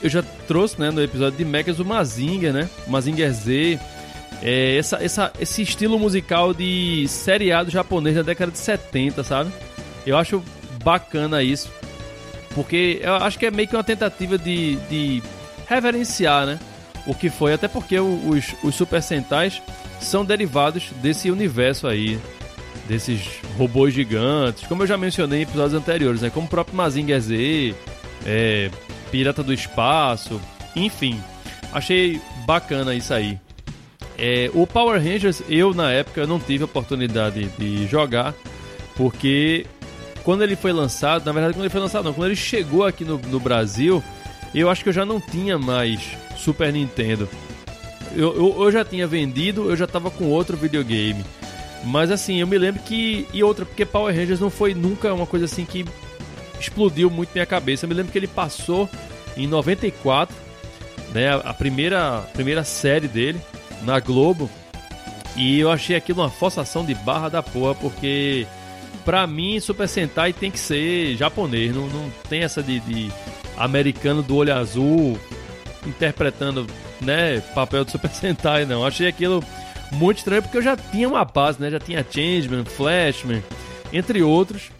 [0.00, 2.70] eu já trouxe né, no episódio de Mechas o Mazinger, né?
[2.86, 3.80] Mazinger Z,
[4.42, 9.50] é, essa, essa, esse estilo musical de seriado japonês da década de 70, sabe?
[10.06, 10.42] Eu acho
[10.82, 11.70] bacana isso.
[12.54, 15.22] Porque eu acho que é meio que uma tentativa de, de
[15.68, 16.58] reverenciar, né?
[17.06, 19.62] O que foi, até porque os, os Super Sentais
[20.00, 22.18] são derivados desse universo aí,
[22.86, 23.20] desses
[23.56, 26.30] robôs gigantes, como eu já mencionei em episódios anteriores, né?
[26.30, 27.74] Como o próprio Mazinger Z,
[28.26, 28.70] é,
[29.10, 30.40] Pirata do Espaço,
[30.74, 31.20] enfim.
[31.72, 33.38] Achei bacana isso aí.
[34.18, 38.34] É, o Power Rangers, eu na época não tive a oportunidade de jogar,
[38.96, 39.64] porque
[40.24, 43.04] quando ele foi lançado, na verdade, quando ele foi lançado, não, quando ele chegou aqui
[43.04, 44.02] no, no Brasil,
[44.52, 46.00] eu acho que eu já não tinha mais
[46.36, 47.28] Super Nintendo.
[48.16, 51.24] Eu, eu, eu já tinha vendido, eu já estava com outro videogame.
[51.84, 53.28] Mas assim, eu me lembro que.
[53.32, 55.84] E outra, porque Power Rangers não foi nunca uma coisa assim que
[56.58, 57.84] explodiu muito minha cabeça.
[57.84, 58.90] Eu me lembro que ele passou
[59.36, 60.34] em 94,
[61.14, 63.40] né, a primeira, primeira série dele
[63.82, 64.50] na Globo.
[65.36, 68.46] E eu achei aquilo uma forçação de barra da porra, porque
[69.04, 73.12] pra mim Super Sentai tem que ser japonês, não, não tem essa de, de
[73.56, 75.18] americano do olho azul
[75.86, 76.66] interpretando
[77.00, 78.84] né, papel de Super Sentai, não.
[78.84, 79.42] Achei aquilo
[79.92, 81.70] muito estranho porque eu já tinha uma base, né?
[81.70, 83.42] Já tinha Changeman, Flashman,
[83.92, 84.70] entre outros.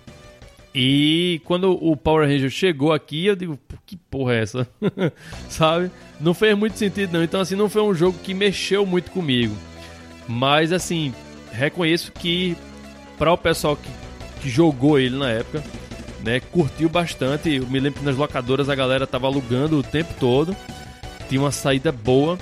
[0.74, 4.68] E quando o Power Ranger chegou aqui, eu digo, que porra é essa?
[5.48, 5.90] Sabe?
[6.20, 7.22] Não fez muito sentido não.
[7.22, 9.56] Então assim, não foi um jogo que mexeu muito comigo.
[10.26, 11.14] Mas assim,
[11.52, 12.56] reconheço que
[13.16, 13.88] para o pessoal que,
[14.40, 15.62] que jogou ele na época,
[16.24, 17.50] né, curtiu bastante.
[17.54, 20.56] Eu me lembro que nas locadoras a galera tava alugando o tempo todo.
[21.28, 22.38] Tinha uma saída boa.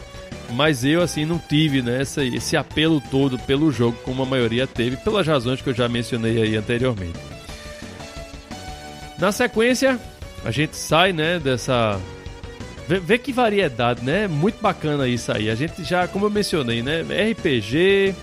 [0.51, 4.65] Mas eu, assim, não tive né, esse, esse apelo todo pelo jogo, como a maioria
[4.65, 7.19] teve, pelas razões que eu já mencionei aí anteriormente.
[9.19, 9.99] Na sequência,
[10.45, 12.01] a gente sai, né, dessa...
[12.89, 14.29] Vê, vê que variedade, né?
[14.29, 15.51] Muito bacana isso aí.
[15.51, 17.03] A gente já, como eu mencionei, né?
[17.03, 18.15] RPG,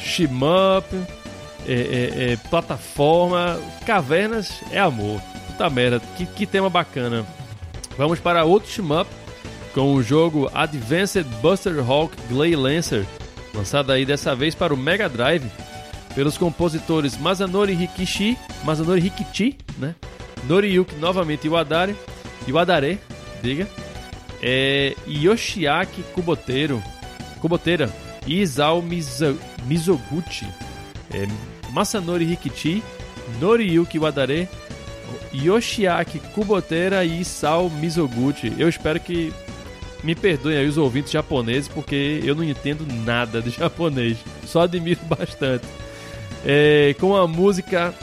[0.00, 0.86] shmup,
[1.66, 5.20] é, é, é, plataforma, cavernas é amor.
[5.46, 7.26] Puta merda, que, que tema bacana.
[7.98, 9.08] Vamos para outro shmup
[9.74, 13.04] com o jogo Advanced Buster Hawk Glay Lancer,
[13.54, 15.44] lançado aí dessa vez para o Mega Drive
[16.14, 19.94] pelos compositores Masanori Rikishi, Masanori Rikichi, né?
[20.44, 21.94] Noriyuki novamente Iwadare,
[22.48, 22.98] Iwadare,
[23.42, 23.68] diga,
[24.42, 26.82] é, Yoshiaki Kuboteiro,
[27.40, 27.90] Kuboteira
[28.26, 30.46] e Isao Mizo, Mizoguchi,
[31.12, 31.26] é,
[31.70, 32.82] Masanori Rikichi,
[33.40, 34.48] Noriyuki Iwadare,
[35.34, 38.52] Yoshiaki Kuboteira e Isao Mizoguchi.
[38.58, 39.32] Eu espero que
[40.02, 44.18] me perdoem aí os ouvintes japoneses, porque eu não entendo nada de japonês.
[44.46, 45.66] Só admiro bastante.
[46.44, 47.94] É, com a música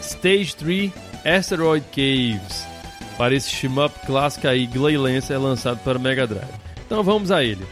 [0.00, 0.92] Stage 3
[1.24, 2.73] Asteroid Caves.
[3.16, 6.48] Para esse shmup clássico aí, Glay Lancer, lançado para Mega Drive.
[6.84, 7.64] Então vamos a ele.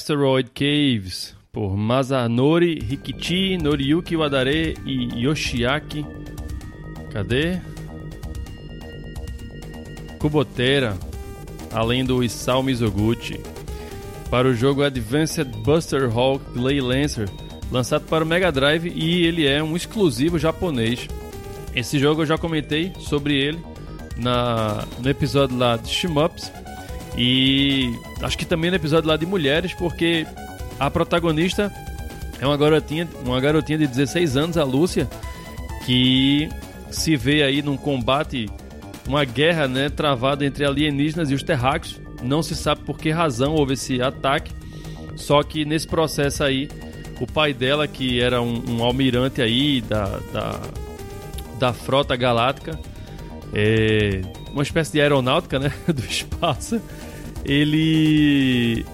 [0.00, 6.06] Asteroid Caves por Masanori Rikichi, Noriyuki Wadare e Yoshiaki.
[7.12, 7.60] Cadê?
[10.18, 10.96] Kubotera,
[11.70, 13.38] além do Isao Mizoguchi.
[14.30, 17.28] Para o jogo Advanced Buster Hawk Play Lancer,
[17.70, 21.08] lançado para o Mega Drive e ele é um exclusivo japonês.
[21.74, 23.62] Esse jogo eu já comentei sobre ele
[24.16, 26.50] na, no episódio lá de Shimups
[27.16, 27.92] e
[28.22, 30.26] acho que também no episódio lá de mulheres, porque
[30.78, 31.72] a protagonista
[32.40, 35.08] é uma garotinha, uma garotinha de 16 anos, a Lúcia,
[35.84, 36.48] que
[36.90, 38.48] se vê aí num combate,
[39.06, 42.00] uma guerra, né, travada entre alienígenas e os terráqueos.
[42.22, 44.52] Não se sabe por que razão houve esse ataque.
[45.16, 46.68] Só que nesse processo aí,
[47.20, 50.60] o pai dela, que era um, um almirante aí da, da,
[51.58, 52.78] da frota galáctica,
[53.52, 56.80] é, uma espécie de aeronáutica, né, do espaço,
[57.44, 58.84] ele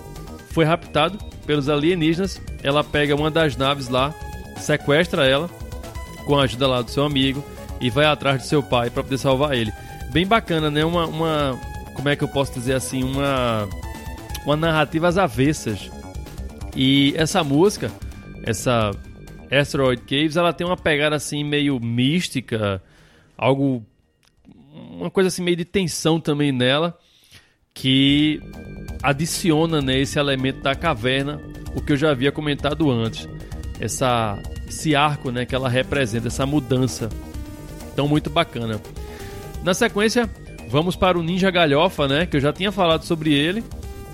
[0.50, 2.40] foi raptado pelos alienígenas.
[2.62, 4.14] Ela pega uma das naves lá,
[4.58, 5.48] sequestra ela
[6.24, 7.44] com a ajuda lá do seu amigo
[7.80, 9.72] e vai atrás do seu pai para poder salvar ele.
[10.12, 10.84] Bem bacana, né?
[10.84, 11.60] Uma, uma,
[11.94, 13.68] como é que eu posso dizer assim, uma
[14.46, 15.90] uma narrativa às avessas.
[16.74, 17.90] E essa música,
[18.44, 18.92] essa
[19.50, 22.80] Asteroid Caves, ela tem uma pegada assim meio mística,
[23.36, 23.84] algo
[24.98, 26.98] uma coisa assim meio de tensão também nela
[27.72, 28.40] que
[29.02, 31.38] adiciona né, esse elemento da caverna,
[31.74, 33.28] o que eu já havia comentado antes.
[33.78, 37.10] Essa, esse arco né, que ela representa, essa mudança.
[37.92, 38.80] Então, muito bacana.
[39.62, 40.28] Na sequência,
[40.70, 43.62] vamos para o Ninja Galhofa, né, que eu já tinha falado sobre ele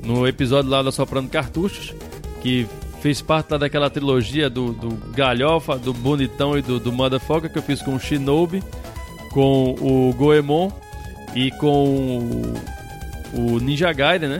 [0.05, 1.95] no episódio lá da Soprando Cartuchos,
[2.41, 2.66] que
[3.01, 7.59] fez parte lá daquela trilogia do, do Galhofa, do Bonitão e do, do Motherfucker que
[7.59, 8.62] eu fiz com o Shinobi,
[9.33, 10.70] com o Goemon
[11.35, 12.55] e com
[13.35, 14.39] o, Ninja Gaiden, né?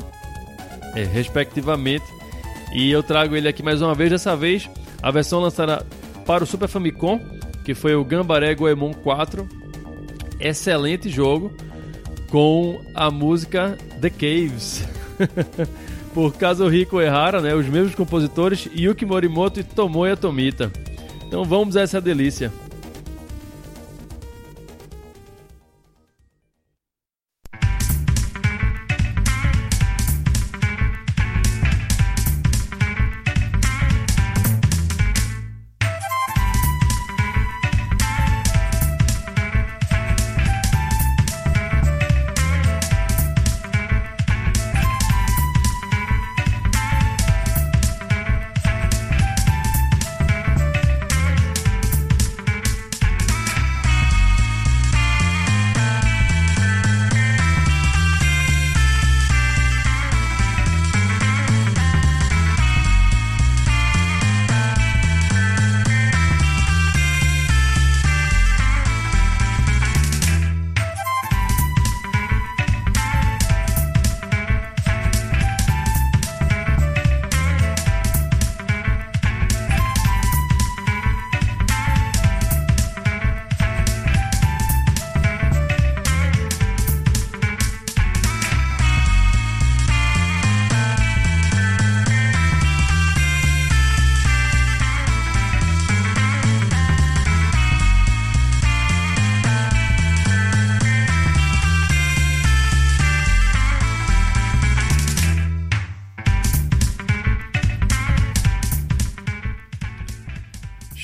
[0.95, 2.05] É, respectivamente.
[2.74, 4.68] E eu trago ele aqui mais uma vez, dessa vez
[5.03, 5.84] a versão lançada
[6.26, 7.20] para o Super Famicom,
[7.64, 9.49] que foi o Gambaré Goemon 4.
[10.38, 11.53] Excelente jogo
[12.30, 14.86] com a música The Caves.
[16.14, 20.70] Por Kazuhiko Ehara, né, os mesmos compositores, Yuki Morimoto e Tomoya Tomita.
[21.26, 22.53] Então vamos a essa delícia.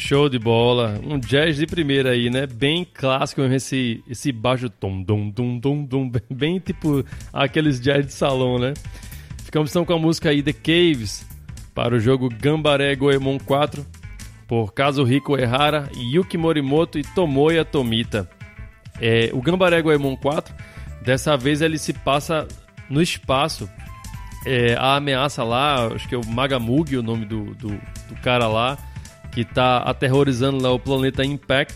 [0.09, 0.99] Show de bola.
[1.05, 2.47] Um jazz de primeira aí, né?
[2.47, 8.13] Bem clássico esse, esse baixo tom, dum, dum, dum, dum, bem tipo aqueles jazz de
[8.15, 8.73] salão, né?
[9.45, 11.27] Ficamos então com a música aí The Caves
[11.75, 13.85] para o jogo Gambaré Goemon 4
[14.47, 18.31] por Kazuhiko Ehara, Yuki Morimoto e Tomoya Tomita.
[18.99, 20.55] É, o Gambaré Goemon 4,
[21.03, 22.49] dessa vez ele se passa
[22.89, 23.69] no espaço.
[24.47, 28.49] É, a ameaça lá, acho que é o Magamugi, o nome do, do, do cara
[28.49, 28.79] lá,
[29.39, 31.73] que está aterrorizando lá o planeta Impact.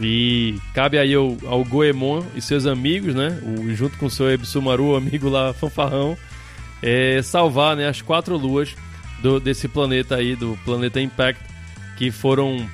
[0.00, 3.38] E cabe aí ao, ao Goemon e seus amigos, né?
[3.42, 6.16] O, junto com o seu Ebsumaru, amigo lá, fanfarrão,
[6.82, 8.74] é, salvar né, as quatro luas
[9.20, 11.44] do, desse planeta aí, do planeta Impact,
[11.98, 12.66] que foram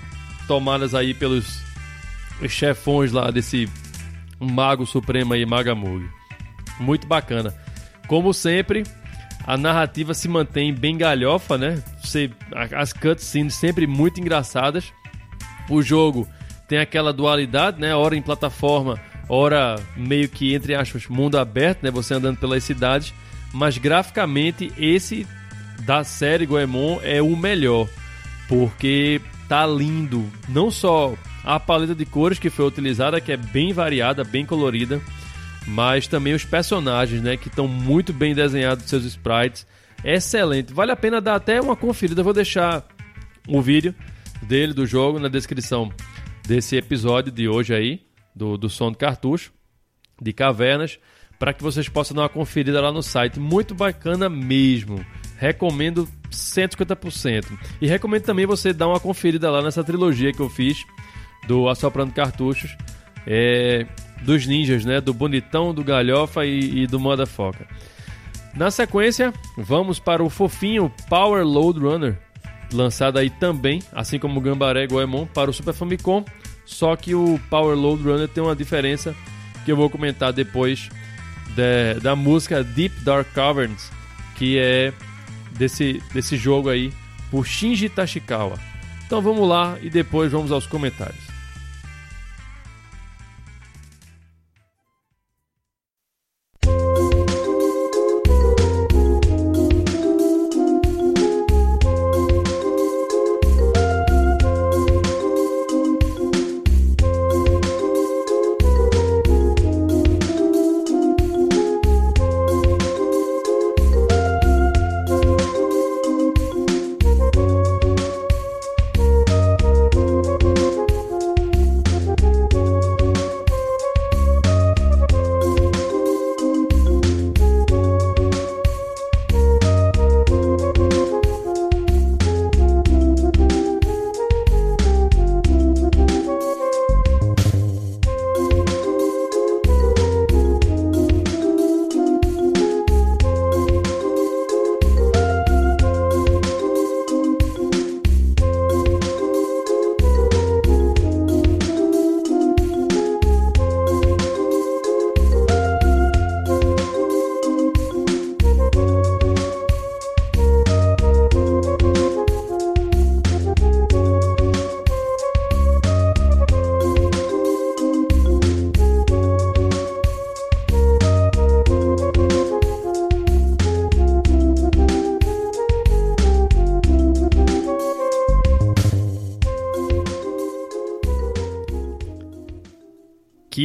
[0.46, 1.60] tomadas aí pelos
[2.48, 3.68] chefões lá desse
[4.38, 6.08] mago supremo aí, Magamug.
[6.78, 7.52] Muito bacana.
[8.06, 8.84] Como sempre,
[9.46, 11.82] a narrativa se mantém bem galhofa, né?
[12.02, 14.92] Você, as cutscenes sempre muito engraçadas.
[15.70, 16.26] O jogo
[16.66, 17.94] tem aquela dualidade, né?
[17.94, 21.90] Hora em plataforma, hora meio que entre aspas mundo aberto, né?
[21.92, 23.14] Você andando pelas cidades.
[23.52, 25.24] Mas graficamente esse
[25.82, 27.88] da série Goemon é o melhor,
[28.48, 30.28] porque tá lindo.
[30.48, 35.00] Não só a paleta de cores que foi utilizada, que é bem variada, bem colorida
[35.66, 39.66] mas também os personagens, né, que estão muito bem desenhados, seus sprites,
[40.04, 40.72] excelente.
[40.72, 42.22] Vale a pena dar até uma conferida.
[42.22, 42.86] Vou deixar
[43.48, 43.94] o vídeo
[44.42, 45.90] dele do jogo na descrição
[46.46, 49.52] desse episódio de hoje aí do, do som de cartucho
[50.20, 50.98] de cavernas
[51.38, 53.38] para que vocês possam dar uma conferida lá no site.
[53.38, 55.04] Muito bacana mesmo.
[55.36, 57.46] Recomendo 150%.
[57.80, 60.78] E recomendo também você dar uma conferida lá nessa trilogia que eu fiz
[61.46, 62.74] do Assoprando Cartuchos.
[63.26, 63.86] É,
[64.22, 65.00] dos ninjas, né?
[65.00, 67.66] Do Bonitão, do Galhofa e, e do Motherfucker.
[68.54, 72.18] Na sequência, vamos para o fofinho Power Load Runner,
[72.72, 76.24] lançado aí também, assim como o Gambaré Goemon, para o Super Famicom.
[76.64, 79.14] Só que o Power Load Runner tem uma diferença
[79.64, 80.88] que eu vou comentar depois
[81.54, 83.90] de, da música Deep Dark Caverns,
[84.36, 84.92] que é
[85.50, 86.92] desse, desse jogo aí
[87.30, 88.58] por Shinji Tashikawa.
[89.06, 91.25] Então vamos lá e depois vamos aos comentários.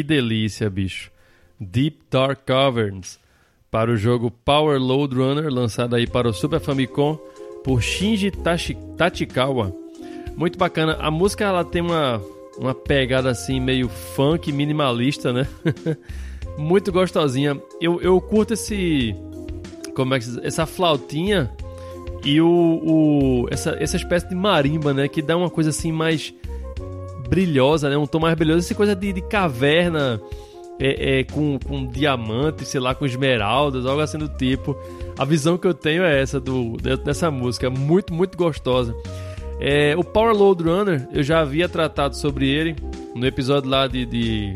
[0.01, 1.11] Que delícia, bicho.
[1.59, 3.19] Deep Dark Caverns
[3.69, 7.19] para o jogo Power Load Runner, lançado aí para o Super Famicom
[7.63, 8.31] por Shinji
[8.97, 9.71] Tachikawa.
[10.35, 10.97] Muito bacana.
[10.99, 12.19] A música ela tem uma,
[12.57, 15.47] uma pegada assim meio funk minimalista, né?
[16.57, 17.61] Muito gostosinha.
[17.79, 19.15] Eu, eu curto esse
[19.93, 21.51] como é que essa flautinha
[22.25, 26.33] e o, o essa, essa espécie de marimba, né, que dá uma coisa assim mais
[27.31, 30.21] brilhosa, né, um tom mais brilhoso, essa coisa de, de caverna
[30.77, 34.75] é, é, com, com diamante, sei lá, com esmeraldas, algo assim do tipo.
[35.17, 36.75] A visão que eu tenho é essa do,
[37.05, 38.93] dessa música, muito, muito gostosa.
[39.61, 42.75] É, o Power Load Runner, eu já havia tratado sobre ele
[43.15, 44.53] no episódio lá de, de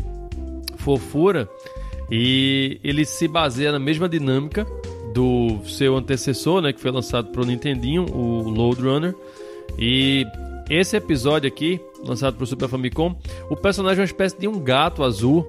[0.77, 1.47] Fofura,
[2.11, 4.67] e ele se baseia na mesma dinâmica
[5.13, 9.15] do seu antecessor, né, que foi lançado para o Nintendinho, o Load Runner.
[9.79, 10.25] E
[10.69, 13.15] esse episódio aqui, lançado para o Super Famicom,
[13.49, 15.47] o personagem é uma espécie de um gato azul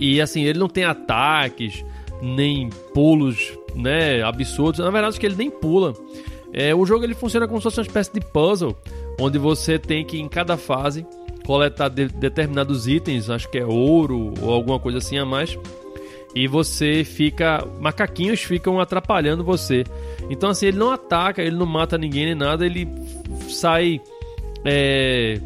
[0.00, 1.84] e assim, ele não tem ataques,
[2.22, 4.80] nem pulos, né, absurdos.
[4.80, 5.94] Na verdade, acho que ele nem pula.
[6.52, 8.76] É, o jogo ele funciona como se fosse uma espécie de puzzle,
[9.20, 11.06] onde você tem que em cada fase
[11.46, 15.56] coletar de, determinados itens, acho que é ouro ou alguma coisa assim a mais.
[16.34, 17.66] E você fica.
[17.80, 19.84] Macaquinhos ficam atrapalhando você.
[20.28, 22.88] Então, assim, ele não ataca, ele não mata ninguém nem nada, ele
[23.48, 24.00] sai.
[24.64, 25.40] É,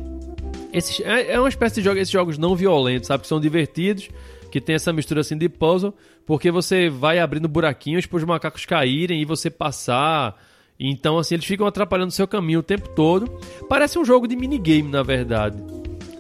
[1.05, 3.22] é, é uma espécie de jogo, esses jogos não violentos, sabe?
[3.22, 4.09] Que são divertidos
[4.55, 5.93] que tem essa mistura assim de puzzle,
[6.25, 10.41] porque você vai abrindo buraquinhos para os macacos caírem e você passar.
[10.79, 13.29] Então, assim, eles ficam atrapalhando o seu caminho o tempo todo.
[13.68, 15.61] Parece um jogo de minigame, na verdade.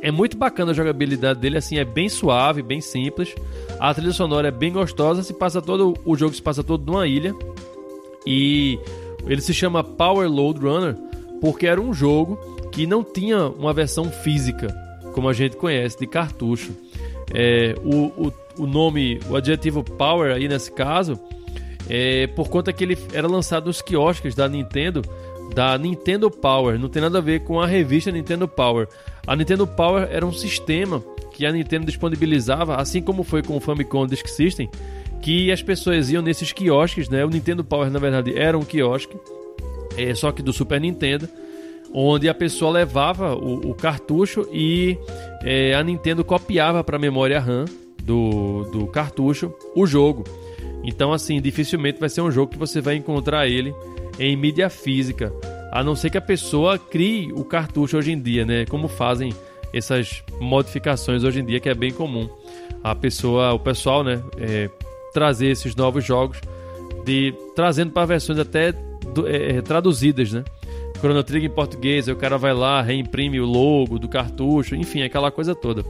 [0.00, 3.32] É muito bacana a jogabilidade dele, assim, é bem suave, bem simples.
[3.78, 7.06] A trilha sonora é bem gostosa, se passa todo o jogo se passa todo numa
[7.06, 7.32] ilha.
[8.26, 8.80] E
[9.28, 10.96] ele se chama Power Load Runner
[11.40, 12.36] porque era um jogo
[12.74, 14.66] que não tinha uma versão física,
[15.14, 16.72] como a gente conhece, de cartucho.
[17.32, 21.18] É, o, o, o nome, o adjetivo Power aí nesse caso,
[21.88, 25.02] é por conta que ele era lançado nos quiosques da Nintendo,
[25.54, 26.76] da Nintendo Power.
[26.76, 28.88] Não tem nada a ver com a revista Nintendo Power.
[29.24, 31.00] A Nintendo Power era um sistema
[31.32, 34.68] que a Nintendo disponibilizava, assim como foi com o Famicom Disk System,
[35.22, 37.24] que as pessoas iam nesses quiosques, né?
[37.24, 39.16] O Nintendo Power na verdade era um quiosque,
[39.96, 41.28] é, só que do Super Nintendo
[41.94, 44.98] onde a pessoa levava o, o cartucho e
[45.44, 47.66] é, a Nintendo copiava para a memória RAM
[48.02, 50.24] do, do cartucho o jogo.
[50.82, 53.72] Então, assim, dificilmente vai ser um jogo que você vai encontrar ele
[54.18, 55.32] em mídia física,
[55.72, 58.66] a não ser que a pessoa crie o cartucho hoje em dia, né?
[58.66, 59.32] Como fazem
[59.72, 62.28] essas modificações hoje em dia, que é bem comum.
[62.82, 64.68] A pessoa, o pessoal, né, é,
[65.12, 66.40] trazer esses novos jogos
[67.04, 70.44] de trazendo para versões até do, é, traduzidas, né?
[71.04, 75.02] Chrono Trigger em português, aí o cara vai lá, reimprime o logo do cartucho, enfim,
[75.02, 75.84] aquela coisa toda.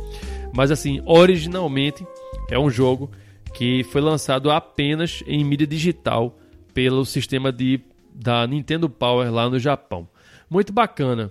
[0.52, 2.04] Mas assim, originalmente
[2.50, 3.08] é um jogo
[3.52, 6.36] que foi lançado apenas em mídia digital
[6.74, 7.80] pelo sistema de,
[8.12, 10.08] da Nintendo Power lá no Japão.
[10.50, 11.30] Muito bacana.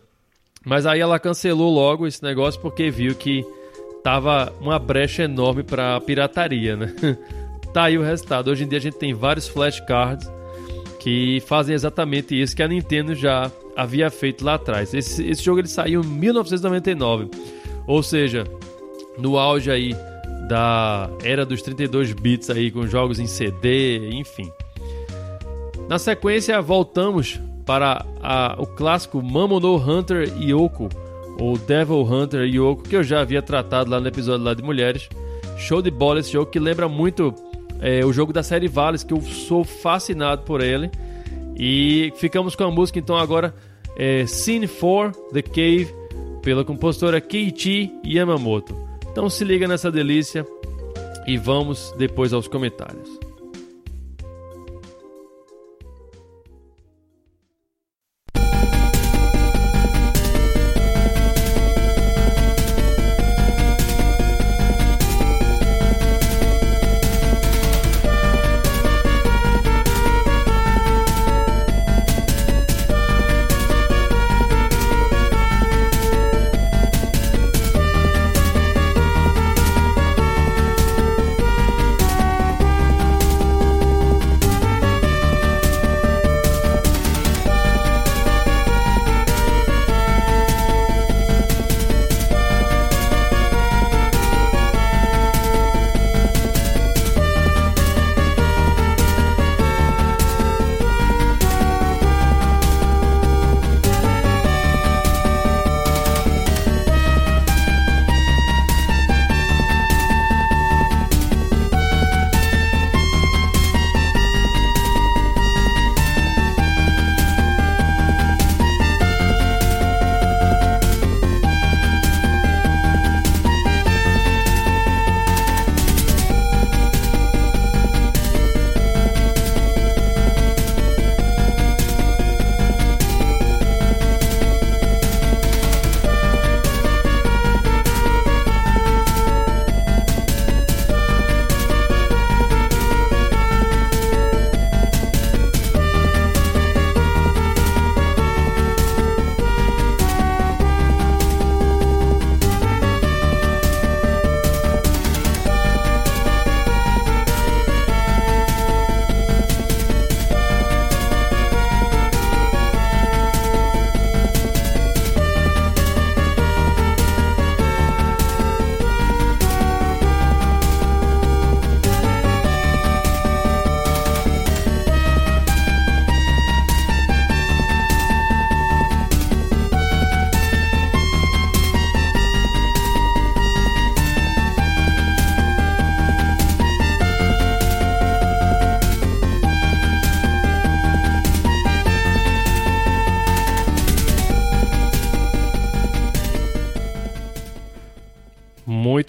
[0.65, 3.45] Mas aí ela cancelou logo esse negócio porque viu que
[4.01, 6.95] tava uma brecha enorme para pirataria, né?
[7.73, 8.49] tá aí o resultado.
[8.49, 10.31] Hoje em dia a gente tem vários flashcards
[11.03, 14.93] que fazem exatamente isso que a Nintendo já havia feito lá atrás.
[14.93, 17.29] Esse, esse jogo ele saiu em 1999,
[17.85, 18.45] ou seja,
[19.17, 19.93] no auge aí
[20.47, 24.49] da era dos 32 bits aí com jogos em CD, enfim.
[25.89, 30.87] Na sequência voltamos para a, o clássico Mamono Hunter Yoko
[31.37, 35.09] ou Devil Hunter Yoko que eu já havia tratado lá no episódio lá de mulheres.
[35.57, 37.35] Show de bola esse jogo que lembra muito
[37.83, 40.89] é, o jogo da série Vales, que eu sou fascinado por ele.
[41.55, 43.53] E ficamos com a música então agora
[43.95, 45.93] é Scene 4 The Cave
[46.41, 48.75] pela compositora Keiichi Yamamoto.
[49.11, 50.47] Então se liga nessa delícia
[51.27, 53.22] e vamos depois aos comentários.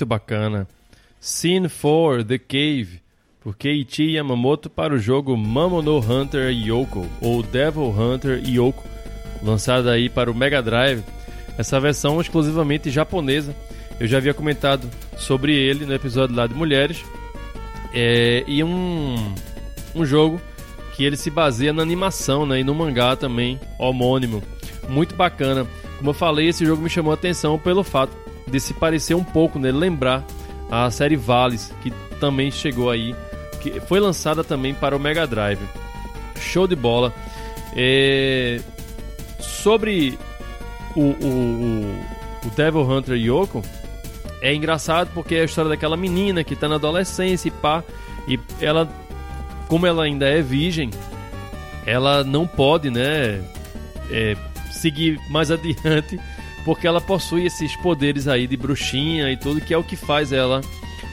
[0.05, 0.69] Muito bacana.
[1.19, 3.01] Scene 4 The Cave,
[3.41, 8.85] por Keiichi Yamamoto para o jogo Mamono Hunter Yoko, ou Devil Hunter Yoko,
[9.43, 11.03] lançado aí para o Mega Drive.
[11.57, 13.55] Essa versão exclusivamente japonesa.
[13.99, 17.03] Eu já havia comentado sobre ele no episódio lá de Mulheres.
[17.93, 19.35] É, e um,
[19.95, 20.41] um jogo
[20.95, 24.43] que ele se baseia na animação né, e no mangá também homônimo.
[24.89, 25.65] Muito bacana.
[25.97, 28.24] Como eu falei, esse jogo me chamou a atenção pelo fato
[28.55, 30.23] de se parecer um pouco, né, lembrar
[30.71, 31.91] a série Vales, que
[32.21, 33.13] também chegou aí
[33.61, 35.59] que foi lançada também para o Mega Drive.
[36.39, 37.13] Show de bola.
[37.75, 38.61] É...
[39.41, 40.17] Sobre
[40.95, 41.99] o, o,
[42.47, 43.61] o Devil Hunter Yoko,
[44.41, 47.83] é engraçado porque é a história daquela menina que está na adolescência e pá,
[48.29, 48.89] e ela,
[49.67, 50.91] como ela ainda é virgem,
[51.85, 53.43] ela não pode, né,
[54.11, 54.37] é,
[54.71, 56.21] seguir mais adiante
[56.65, 60.33] porque ela possui esses poderes aí de bruxinha e tudo, que é o que faz
[60.33, 60.61] ela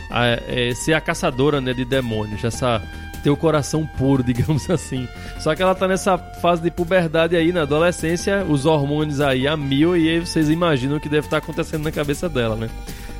[0.09, 2.81] a, é, ser a caçadora né, de demônios, essa
[3.23, 5.07] ter o coração puro, digamos assim.
[5.39, 9.55] Só que ela tá nessa fase de puberdade aí, na adolescência, os hormônios aí a
[9.55, 12.69] mil, e aí vocês imaginam o que deve estar tá acontecendo na cabeça dela, né?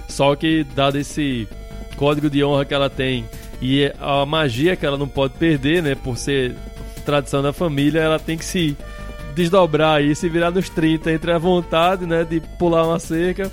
[0.07, 1.47] Só que, dado esse
[1.95, 3.25] código de honra que ela tem
[3.61, 6.55] e a magia que ela não pode perder, né, por ser
[7.05, 8.75] tradição da família, ela tem que se
[9.32, 13.51] desdobrar aí, se virar nos 30 entre a vontade, né, de pular uma cerca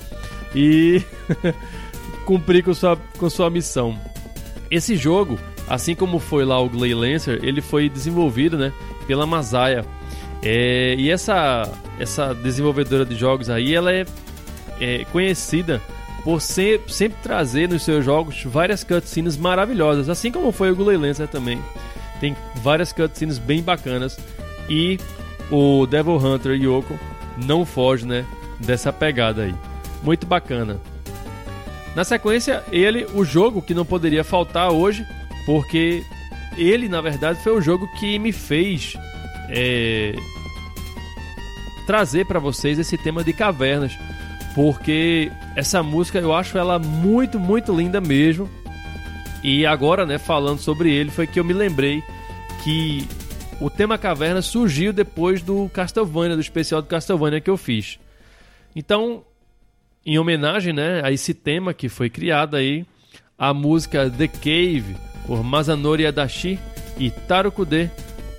[0.54, 1.02] e
[2.24, 3.98] cumprir com sua, com sua missão.
[4.70, 8.72] Esse jogo, assim como foi lá o Glay Lancer, ele foi desenvolvido né,
[9.06, 9.84] pela Masaya.
[10.42, 11.68] É, e essa,
[11.98, 14.04] essa desenvolvedora de jogos aí, ela é,
[14.80, 15.80] é conhecida
[16.22, 20.96] por ser, sempre trazer nos seus jogos várias cutscenes maravilhosas, assim como foi o Glay
[20.96, 21.58] Lancer também.
[22.20, 24.18] Tem várias cutscenes bem bacanas
[24.68, 24.98] e
[25.50, 26.98] o Devil Hunter Yoko
[27.36, 28.24] não foge né,
[28.58, 29.54] dessa pegada aí.
[30.02, 30.80] Muito bacana.
[31.94, 35.04] Na sequência, ele, o jogo que não poderia faltar hoje,
[35.46, 36.02] porque
[36.56, 38.96] ele, na verdade, foi o jogo que me fez
[39.48, 40.14] é,
[41.86, 43.98] trazer para vocês esse tema de cavernas,
[44.54, 48.48] porque essa música eu acho ela muito, muito linda mesmo.
[49.42, 52.02] E agora, né, falando sobre ele, foi que eu me lembrei
[52.62, 53.08] que
[53.60, 57.98] o tema caverna surgiu depois do Castlevania, do especial do Castlevania que eu fiz.
[58.74, 59.24] Então,
[60.06, 62.86] em homenagem né, a esse tema que foi criado aí,
[63.36, 64.96] a música The Cave
[65.26, 66.58] por Masanori Adachi
[66.98, 67.90] e Taro Kude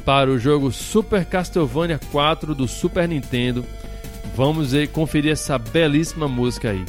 [0.05, 3.65] para o jogo Super Castlevania 4 do Super Nintendo.
[4.35, 6.83] Vamos aí conferir essa belíssima música aí.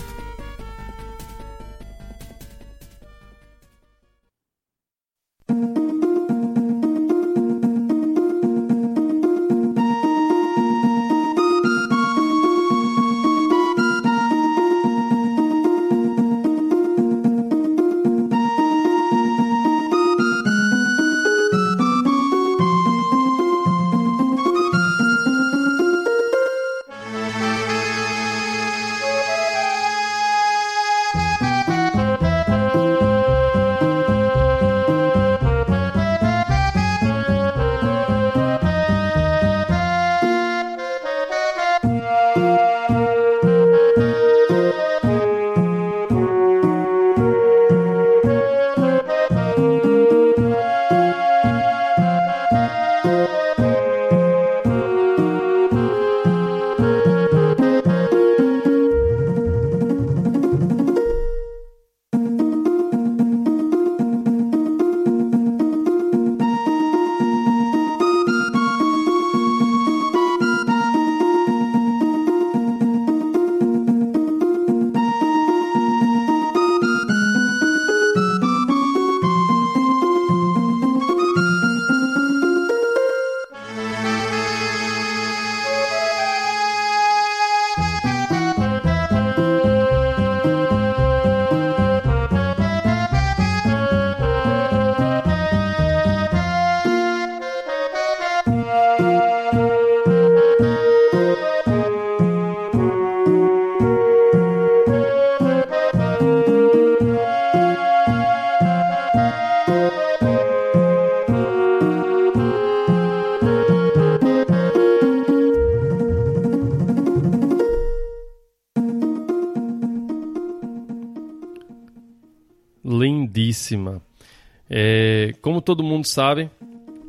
[126.01, 126.51] Mundo sabe,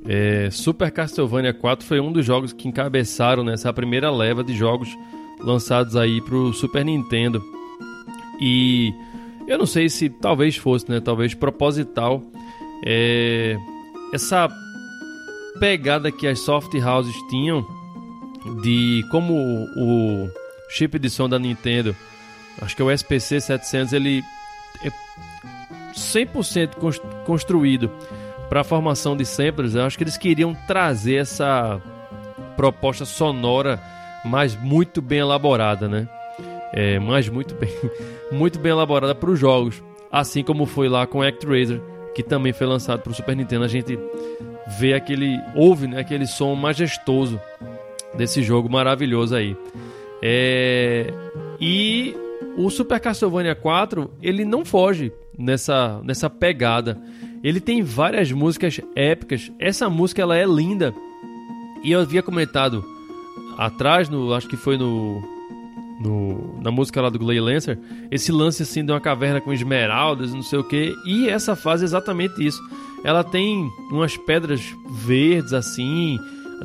[0.06, 4.90] é, Super Castlevania 4 foi um dos jogos que encabeçaram nessa primeira leva de jogos
[5.40, 7.42] lançados aí para o Super Nintendo.
[8.40, 8.94] E
[9.48, 11.00] Eu não sei se talvez fosse, né?
[11.00, 12.22] Talvez proposital.
[12.86, 13.58] É,
[14.14, 14.50] essa
[15.60, 17.66] pegada que as soft houses tinham
[18.62, 20.30] de como o
[20.70, 21.96] chip de som da Nintendo,
[22.62, 24.24] acho que é o SPC 700, ele
[24.84, 24.92] é
[25.94, 27.92] 100% construído
[28.52, 29.76] para a formação de samples.
[29.76, 31.82] Eu acho que eles queriam trazer essa
[32.58, 33.82] proposta sonora,
[34.26, 36.06] mas muito bem elaborada, né?
[36.74, 37.70] É, mas muito bem,
[38.30, 39.82] muito bem elaborada para os jogos,
[40.12, 41.82] assim como foi lá com ActRaiser,
[42.14, 43.64] que também foi lançado para o Super Nintendo.
[43.64, 43.98] A gente
[44.78, 47.40] vê aquele, ouve, né, aquele som majestoso
[48.16, 49.56] desse jogo maravilhoso aí.
[50.22, 51.08] É,
[51.58, 52.14] e
[52.58, 57.02] o Super Castlevania 4 ele não foge nessa, nessa pegada.
[57.44, 59.52] Ele tem várias músicas épicas.
[59.58, 60.94] Essa música ela é linda
[61.84, 62.86] e eu havia comentado
[63.58, 65.22] atrás, no, acho que foi no,
[66.00, 67.78] no na música lá do Glay Lancer,
[68.12, 71.84] esse lance assim de uma caverna com esmeraldas, não sei o que, e essa fase
[71.84, 72.62] é exatamente isso.
[73.04, 76.20] Ela tem umas pedras verdes assim,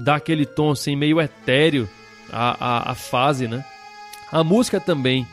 [0.04, 1.88] dá aquele tom assim meio etéreo
[2.30, 3.64] a, a, a fase, né?
[4.30, 5.26] A música também,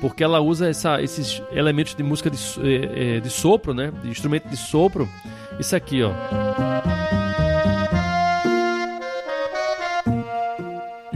[0.00, 3.92] porque ela usa essa, esses elementos de música de, eh, eh, de sopro, né?
[4.02, 5.08] De instrumento de sopro.
[5.58, 6.12] Isso aqui, ó.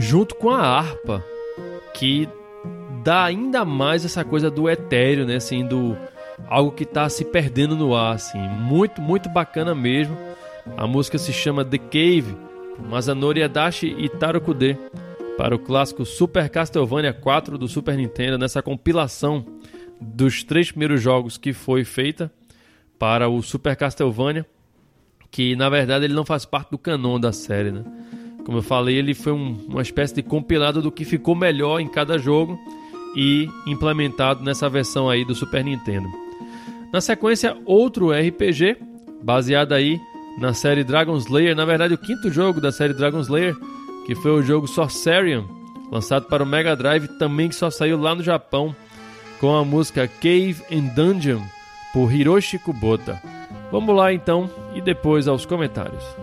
[0.03, 1.23] junto com a harpa,
[1.93, 2.29] que
[3.03, 5.37] dá ainda mais essa coisa do etéreo, né?
[5.37, 5.97] Assim, do
[6.47, 8.39] algo que está se perdendo no ar, assim.
[8.39, 10.15] Muito, muito bacana mesmo.
[10.77, 12.37] A música se chama The Cave,
[12.77, 14.77] Masanori Adachi e Tarokude,
[15.37, 19.45] para o clássico Super Castlevania 4 do Super Nintendo, nessa compilação
[19.99, 22.31] dos três primeiros jogos que foi feita
[22.99, 24.45] para o Super Castlevania,
[25.31, 27.83] que na verdade ele não faz parte do canon da série, né?
[28.45, 31.87] Como eu falei, ele foi um, uma espécie de compilado do que ficou melhor em
[31.87, 32.59] cada jogo
[33.15, 36.07] e implementado nessa versão aí do Super Nintendo.
[36.91, 38.77] Na sequência, outro RPG,
[39.23, 39.99] baseado aí
[40.37, 43.55] na série Dragon Slayer, na verdade o quinto jogo da série Dragon Slayer,
[44.05, 45.45] que foi o jogo Sorcerian,
[45.91, 48.75] lançado para o Mega Drive, também que só saiu lá no Japão,
[49.39, 51.41] com a música Cave and Dungeon,
[51.93, 53.21] por Hiroshi Kubota.
[53.71, 56.22] Vamos lá então e depois aos comentários.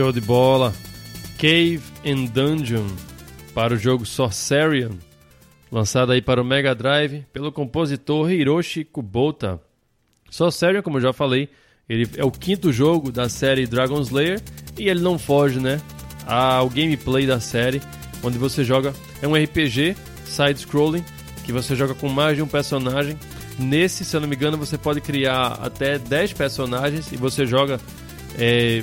[0.00, 0.72] Show de bola.
[1.36, 2.86] Cave and Dungeon
[3.54, 4.92] para o jogo Sorcerian,
[5.70, 9.60] lançado aí para o Mega Drive pelo compositor Hiroshi Kubota.
[10.30, 11.50] Sorcerian, como eu já falei,
[11.86, 14.40] ele é o quinto jogo da série Dragon Slayer
[14.78, 15.78] e ele não foge, né,
[16.26, 17.82] ao gameplay da série,
[18.22, 19.94] onde você joga é um RPG
[20.24, 21.04] side-scrolling
[21.44, 23.18] que você joga com mais de um personagem.
[23.58, 27.78] Nesse, se eu não me engano, você pode criar até 10 personagens e você joga
[28.38, 28.82] é,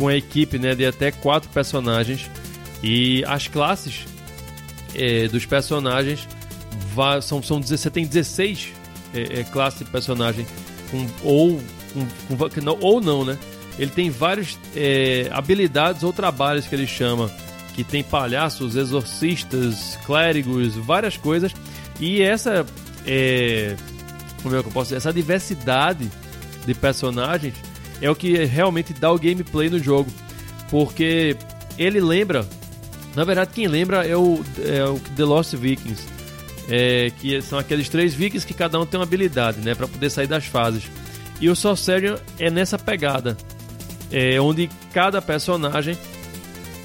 [0.00, 2.30] com a equipe né, de até quatro personagens.
[2.82, 4.06] E as classes
[4.94, 6.26] é, dos personagens
[7.22, 8.72] são, são você tem 16
[9.14, 10.46] é, é, classes de personagem
[10.90, 11.60] com, ou,
[12.28, 13.36] com, com, não, ou não, né?
[13.78, 17.30] Ele tem várias é, habilidades ou trabalhos que ele chama.
[17.74, 21.52] Que tem palhaços, exorcistas, clérigos, várias coisas.
[22.00, 22.66] E essa
[23.06, 23.76] é,
[24.42, 24.96] como é que eu posso dizer?
[24.96, 26.10] Essa diversidade
[26.66, 27.54] de personagens
[28.00, 30.10] é o que realmente dá o gameplay no jogo.
[30.70, 31.36] Porque
[31.78, 32.46] ele lembra.
[33.14, 36.06] Na verdade, quem lembra é o, é o The Lost Vikings.
[36.68, 39.74] É, que são aqueles três vikings que cada um tem uma habilidade, né?
[39.74, 40.84] para poder sair das fases.
[41.40, 43.36] E o Sorcerian é nessa pegada.
[44.12, 45.96] É, onde cada personagem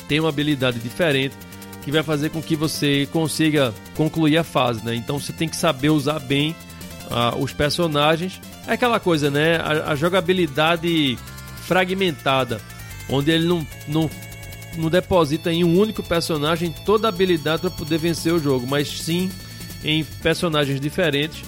[0.08, 1.36] tem uma habilidade diferente
[1.84, 4.96] que vai fazer com que você consiga concluir a fase, né?
[4.96, 6.56] Então você tem que saber usar bem
[7.06, 9.58] uh, os personagens é aquela coisa, né?
[9.58, 11.18] A, a jogabilidade
[11.66, 12.62] fragmentada,
[13.10, 14.10] onde ele não, não,
[14.78, 18.88] não deposita em um único personagem toda a habilidade para poder vencer o jogo, mas
[18.88, 19.32] sim
[19.84, 21.44] em personagens diferentes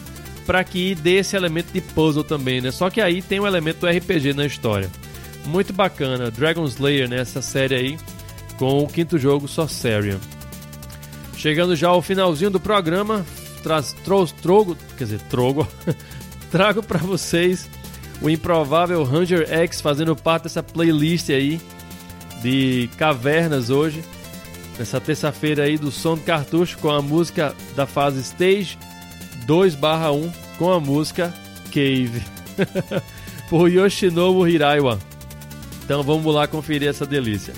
[0.47, 2.71] para que dê esse elemento de puzzle também, né?
[2.71, 4.89] Só que aí tem um elemento RPG na história.
[5.45, 7.19] Muito bacana, Dragon Slayer, né?
[7.19, 7.97] Essa série aí,
[8.57, 10.19] com o quinto jogo, Sorcerian.
[11.35, 13.25] Chegando já ao finalzinho do programa,
[13.61, 15.67] traz, tro, trogo, quer dizer, trogo,
[16.51, 17.69] trago para vocês
[18.21, 21.61] o improvável Ranger X fazendo parte dessa playlist aí
[22.41, 24.03] de cavernas hoje.
[24.77, 28.77] Nessa terça-feira aí do som do cartucho com a música da fase Stage
[29.47, 31.33] 2/1 com a música
[31.71, 32.21] Cave.
[33.49, 34.99] por Yoshinobu Hiraiwa.
[35.83, 37.53] Então vamos lá conferir essa delícia.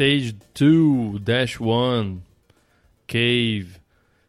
[0.00, 2.20] Stage 2-1
[3.06, 3.68] Cave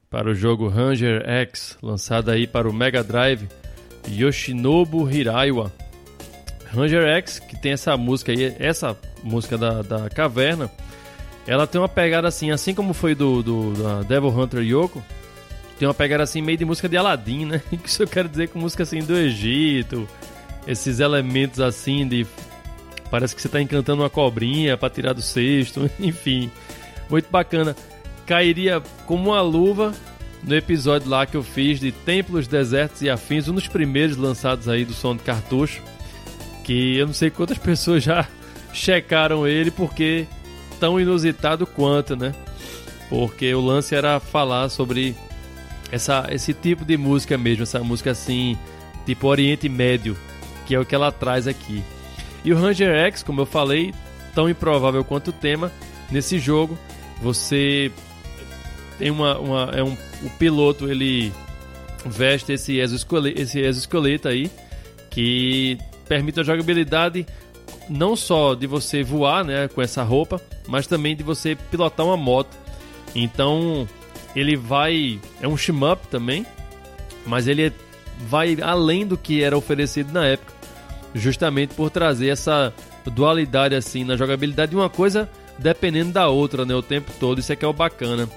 [0.10, 3.48] para o jogo Ranger X, lançado aí para o Mega Drive
[4.06, 5.72] Yoshinobu Hiraiwa.
[6.66, 10.70] Ranger X, que tem essa música aí, essa música da, da caverna,
[11.48, 15.02] ela tem uma pegada assim, assim como foi do, do da Devil Hunter Yoko,
[15.80, 17.62] tem uma pegada assim meio de música de Aladdin, né?
[17.86, 20.06] Isso eu quero dizer com música assim do Egito,
[20.68, 22.28] esses elementos assim de
[23.12, 26.50] Parece que você está encantando uma cobrinha para tirar do cesto, enfim.
[27.10, 27.76] Muito bacana.
[28.26, 29.94] Cairia como uma luva
[30.42, 34.70] no episódio lá que eu fiz de Templos, Desertos e Afins, um dos primeiros lançados
[34.70, 35.82] aí do som de cartucho,
[36.64, 38.26] que eu não sei quantas pessoas já
[38.74, 40.26] checaram ele porque
[40.80, 42.34] tão inusitado quanto, né?
[43.10, 45.14] Porque o lance era falar sobre
[45.92, 48.58] essa, esse tipo de música mesmo, essa música assim,
[49.06, 50.18] tipo Oriente Médio,
[50.66, 51.84] que é o que ela traz aqui.
[52.44, 53.94] E o Ranger X, como eu falei,
[54.34, 55.72] tão improvável quanto o tema,
[56.10, 56.78] nesse jogo
[57.22, 57.92] você
[58.98, 61.32] tem uma, uma é um o piloto ele
[62.06, 64.50] veste esse exoesqueleto, esse exoesqueleto aí
[65.10, 65.78] que
[66.08, 67.26] permite a jogabilidade
[67.90, 72.18] não só de você voar, né, com essa roupa, mas também de você pilotar uma
[72.18, 72.56] moto.
[73.14, 73.88] Então,
[74.36, 76.46] ele vai é um shmup também,
[77.26, 77.74] mas ele
[78.28, 80.54] vai além do que era oferecido na época,
[81.14, 82.74] justamente por trazer essa
[83.06, 87.40] dualidade assim na jogabilidade de uma coisa dependendo da outra, né, o tempo todo.
[87.40, 88.28] Isso é que é o bacana.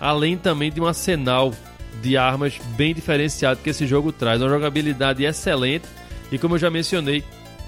[0.00, 1.52] Além também de um arsenal
[2.00, 5.84] de armas bem diferenciado que esse jogo traz, uma jogabilidade excelente
[6.32, 7.24] e como eu já mencionei,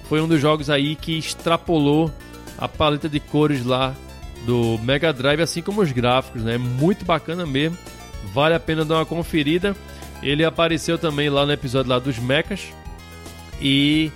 [0.09, 2.11] foi um dos jogos aí que extrapolou
[2.57, 3.95] a paleta de cores lá
[4.47, 6.59] do Mega Drive, assim como os gráficos, né?
[6.59, 7.77] Muito bacana mesmo.
[8.33, 9.75] Vale a pena dar uma conferida.
[10.23, 12.69] Ele apareceu também lá no episódio lá dos Mechas
[13.61, 14.13] e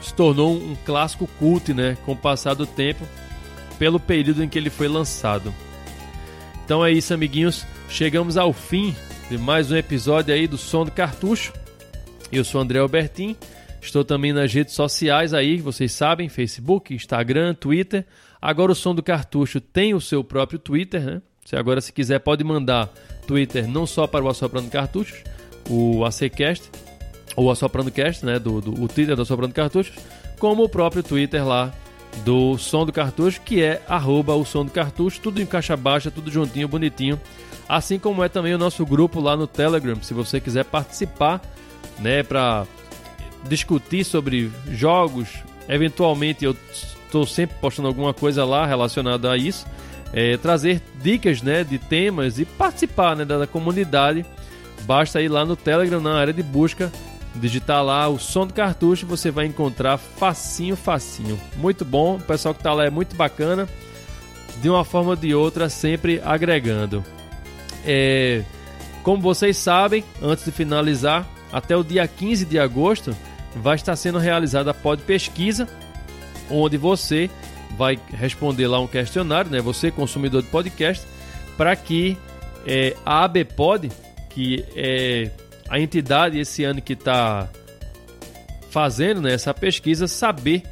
[0.00, 1.96] se tornou um clássico cult, né?
[2.04, 3.06] Com o passar do tempo,
[3.78, 5.54] pelo período em que ele foi lançado.
[6.64, 7.66] Então é isso, amiguinhos.
[7.88, 8.94] Chegamos ao fim
[9.30, 11.52] de mais um episódio aí do Som do Cartucho.
[12.30, 13.36] Eu sou André Albertin.
[13.80, 18.04] Estou também nas redes sociais aí, vocês sabem, Facebook, Instagram, Twitter.
[18.40, 21.22] Agora o Som do Cartucho tem o seu próprio Twitter, né?
[21.44, 22.92] Você agora, se quiser, pode mandar
[23.26, 25.22] Twitter não só para o Assoprando Cartuchos,
[25.70, 26.70] o ACCast,
[27.38, 28.38] ou Assoprando Cast, né?
[28.38, 29.96] Do, do, o Twitter do Assoprando Cartuchos,
[30.40, 31.72] como o próprio Twitter lá
[32.24, 36.10] do Som do Cartucho, que é arroba o Som do Cartucho, tudo em caixa baixa,
[36.10, 37.20] tudo juntinho, bonitinho.
[37.68, 41.40] Assim como é também o nosso grupo lá no Telegram, se você quiser participar,
[42.00, 42.66] né, para
[43.48, 45.28] discutir sobre jogos.
[45.68, 49.64] Eventualmente eu estou sempre postando alguma coisa lá relacionada a isso.
[50.12, 54.24] É, trazer dicas né, de temas e participar né, da, da comunidade.
[54.82, 56.90] Basta ir lá no Telegram, na área de busca,
[57.38, 61.38] digitar lá o som do cartucho, você vai encontrar facinho, facinho.
[61.56, 63.68] Muito bom, o pessoal que está lá é muito bacana.
[64.60, 67.04] De uma forma ou de outra, sempre agregando.
[67.84, 68.42] É,
[69.02, 73.16] como vocês sabem, antes de finalizar, até o dia 15 de agosto
[73.54, 75.68] vai estar sendo realizada a pod pesquisa,
[76.50, 77.30] onde você
[77.76, 79.60] vai responder lá um questionário, né?
[79.60, 81.06] Você consumidor de podcast,
[81.56, 82.16] para que
[82.66, 83.90] é, a ABPod,
[84.28, 85.30] que é
[85.68, 87.48] a entidade esse ano que está
[88.70, 90.62] fazendo né, essa pesquisa, saber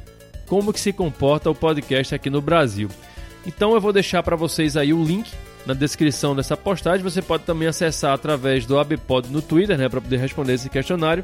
[0.47, 2.89] como que se comporta o podcast aqui no Brasil.
[3.45, 5.31] Então eu vou deixar para vocês aí o link
[5.65, 7.03] na descrição dessa postagem.
[7.03, 11.23] Você pode também acessar através do ABPod no Twitter, né, para poder responder esse questionário.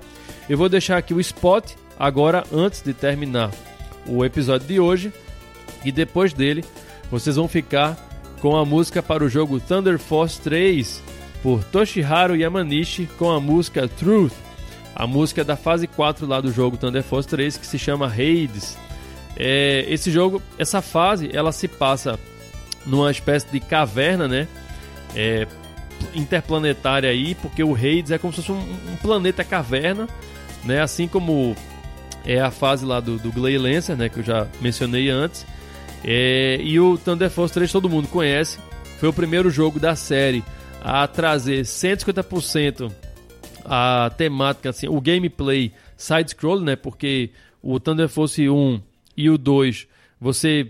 [0.50, 3.52] Eu vou deixar aqui o spot agora antes de terminar
[4.06, 5.14] o episódio de hoje
[5.86, 6.64] e depois dele
[7.10, 7.98] vocês vão ficar
[8.42, 11.02] com a música para o jogo Thunder Force 3
[11.44, 14.32] por Toshiharu Yamanishi com a música Truth,
[14.96, 18.78] a música da fase 4 lá do jogo Thunder Force 3 que se chama Hades.
[19.36, 22.18] É, esse jogo, essa fase, ela se passa
[22.86, 24.48] numa espécie de caverna, né?
[25.14, 25.46] É,
[26.16, 30.08] interplanetária aí, porque o Hades é como se fosse um, um, planeta caverna,
[30.64, 30.82] né?
[30.82, 31.56] Assim como
[32.26, 34.08] é a fase lá do, do Glay Lancer, né?
[34.08, 35.46] Que eu já mencionei antes.
[36.06, 38.60] É, e o Thunder Force 3 todo mundo conhece.
[39.00, 40.42] Foi o primeiro jogo da série
[40.84, 42.92] a trazer 150%
[43.64, 46.76] a temática, assim, o gameplay side-scroll, né?
[46.76, 47.30] Porque
[47.62, 48.82] o Thunder Force 1
[49.16, 49.88] e o 2
[50.20, 50.68] você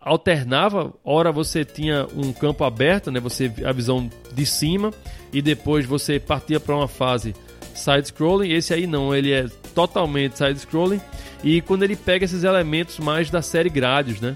[0.00, 3.20] alternava, ora você tinha um campo aberto, né?
[3.20, 4.92] Você a visão de cima
[5.32, 7.34] e depois você partia para uma fase
[7.74, 8.50] side scrolling.
[8.50, 11.00] Esse aí não, ele é totalmente side scrolling
[11.42, 14.34] e quando ele pega esses elementos mais da série Gradius, né?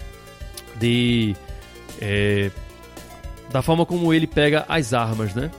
[0.79, 1.35] De
[2.01, 2.51] é,
[3.51, 5.51] da forma como ele pega as armas, né?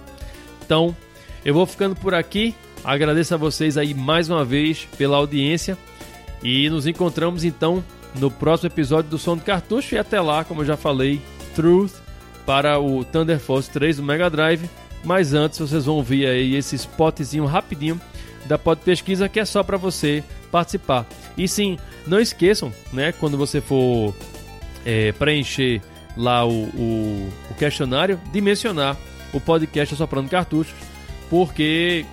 [0.63, 0.95] Então,
[1.43, 2.55] eu vou ficando por aqui.
[2.83, 5.77] Agradeço a vocês aí mais uma vez pela audiência
[6.43, 7.83] e nos encontramos então
[8.15, 9.95] no próximo episódio do Som do Cartucho.
[9.95, 11.21] E até lá, como eu já falei,
[11.55, 11.93] Truth
[12.45, 14.69] para o Thunder Force 3 do Mega Drive.
[15.03, 17.99] Mas antes vocês vão ouvir aí esse spotzinho rapidinho
[18.45, 21.05] da Pod Pesquisa que é só para você participar.
[21.37, 24.13] E sim, não esqueçam, né, quando você for
[24.85, 25.81] é, preencher
[26.17, 28.97] lá o, o, o, questionário, de mencionar
[29.33, 30.73] o podcast Soprando Cartuchos,
[31.29, 32.05] porque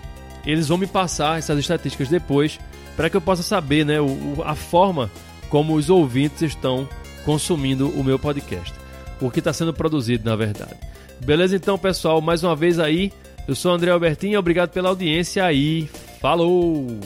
[0.44, 2.58] eles vão me passar essas estatísticas depois
[2.96, 5.10] para que eu possa saber né, o, a forma
[5.48, 6.88] como os ouvintes estão
[7.24, 8.74] consumindo o meu podcast.
[9.20, 10.76] O que está sendo produzido, na verdade.
[11.24, 13.12] Beleza, então, pessoal, mais uma vez aí,
[13.48, 15.88] Eu sou André Albertinho, obrigado pela audiência aí.
[16.20, 16.98] Falou!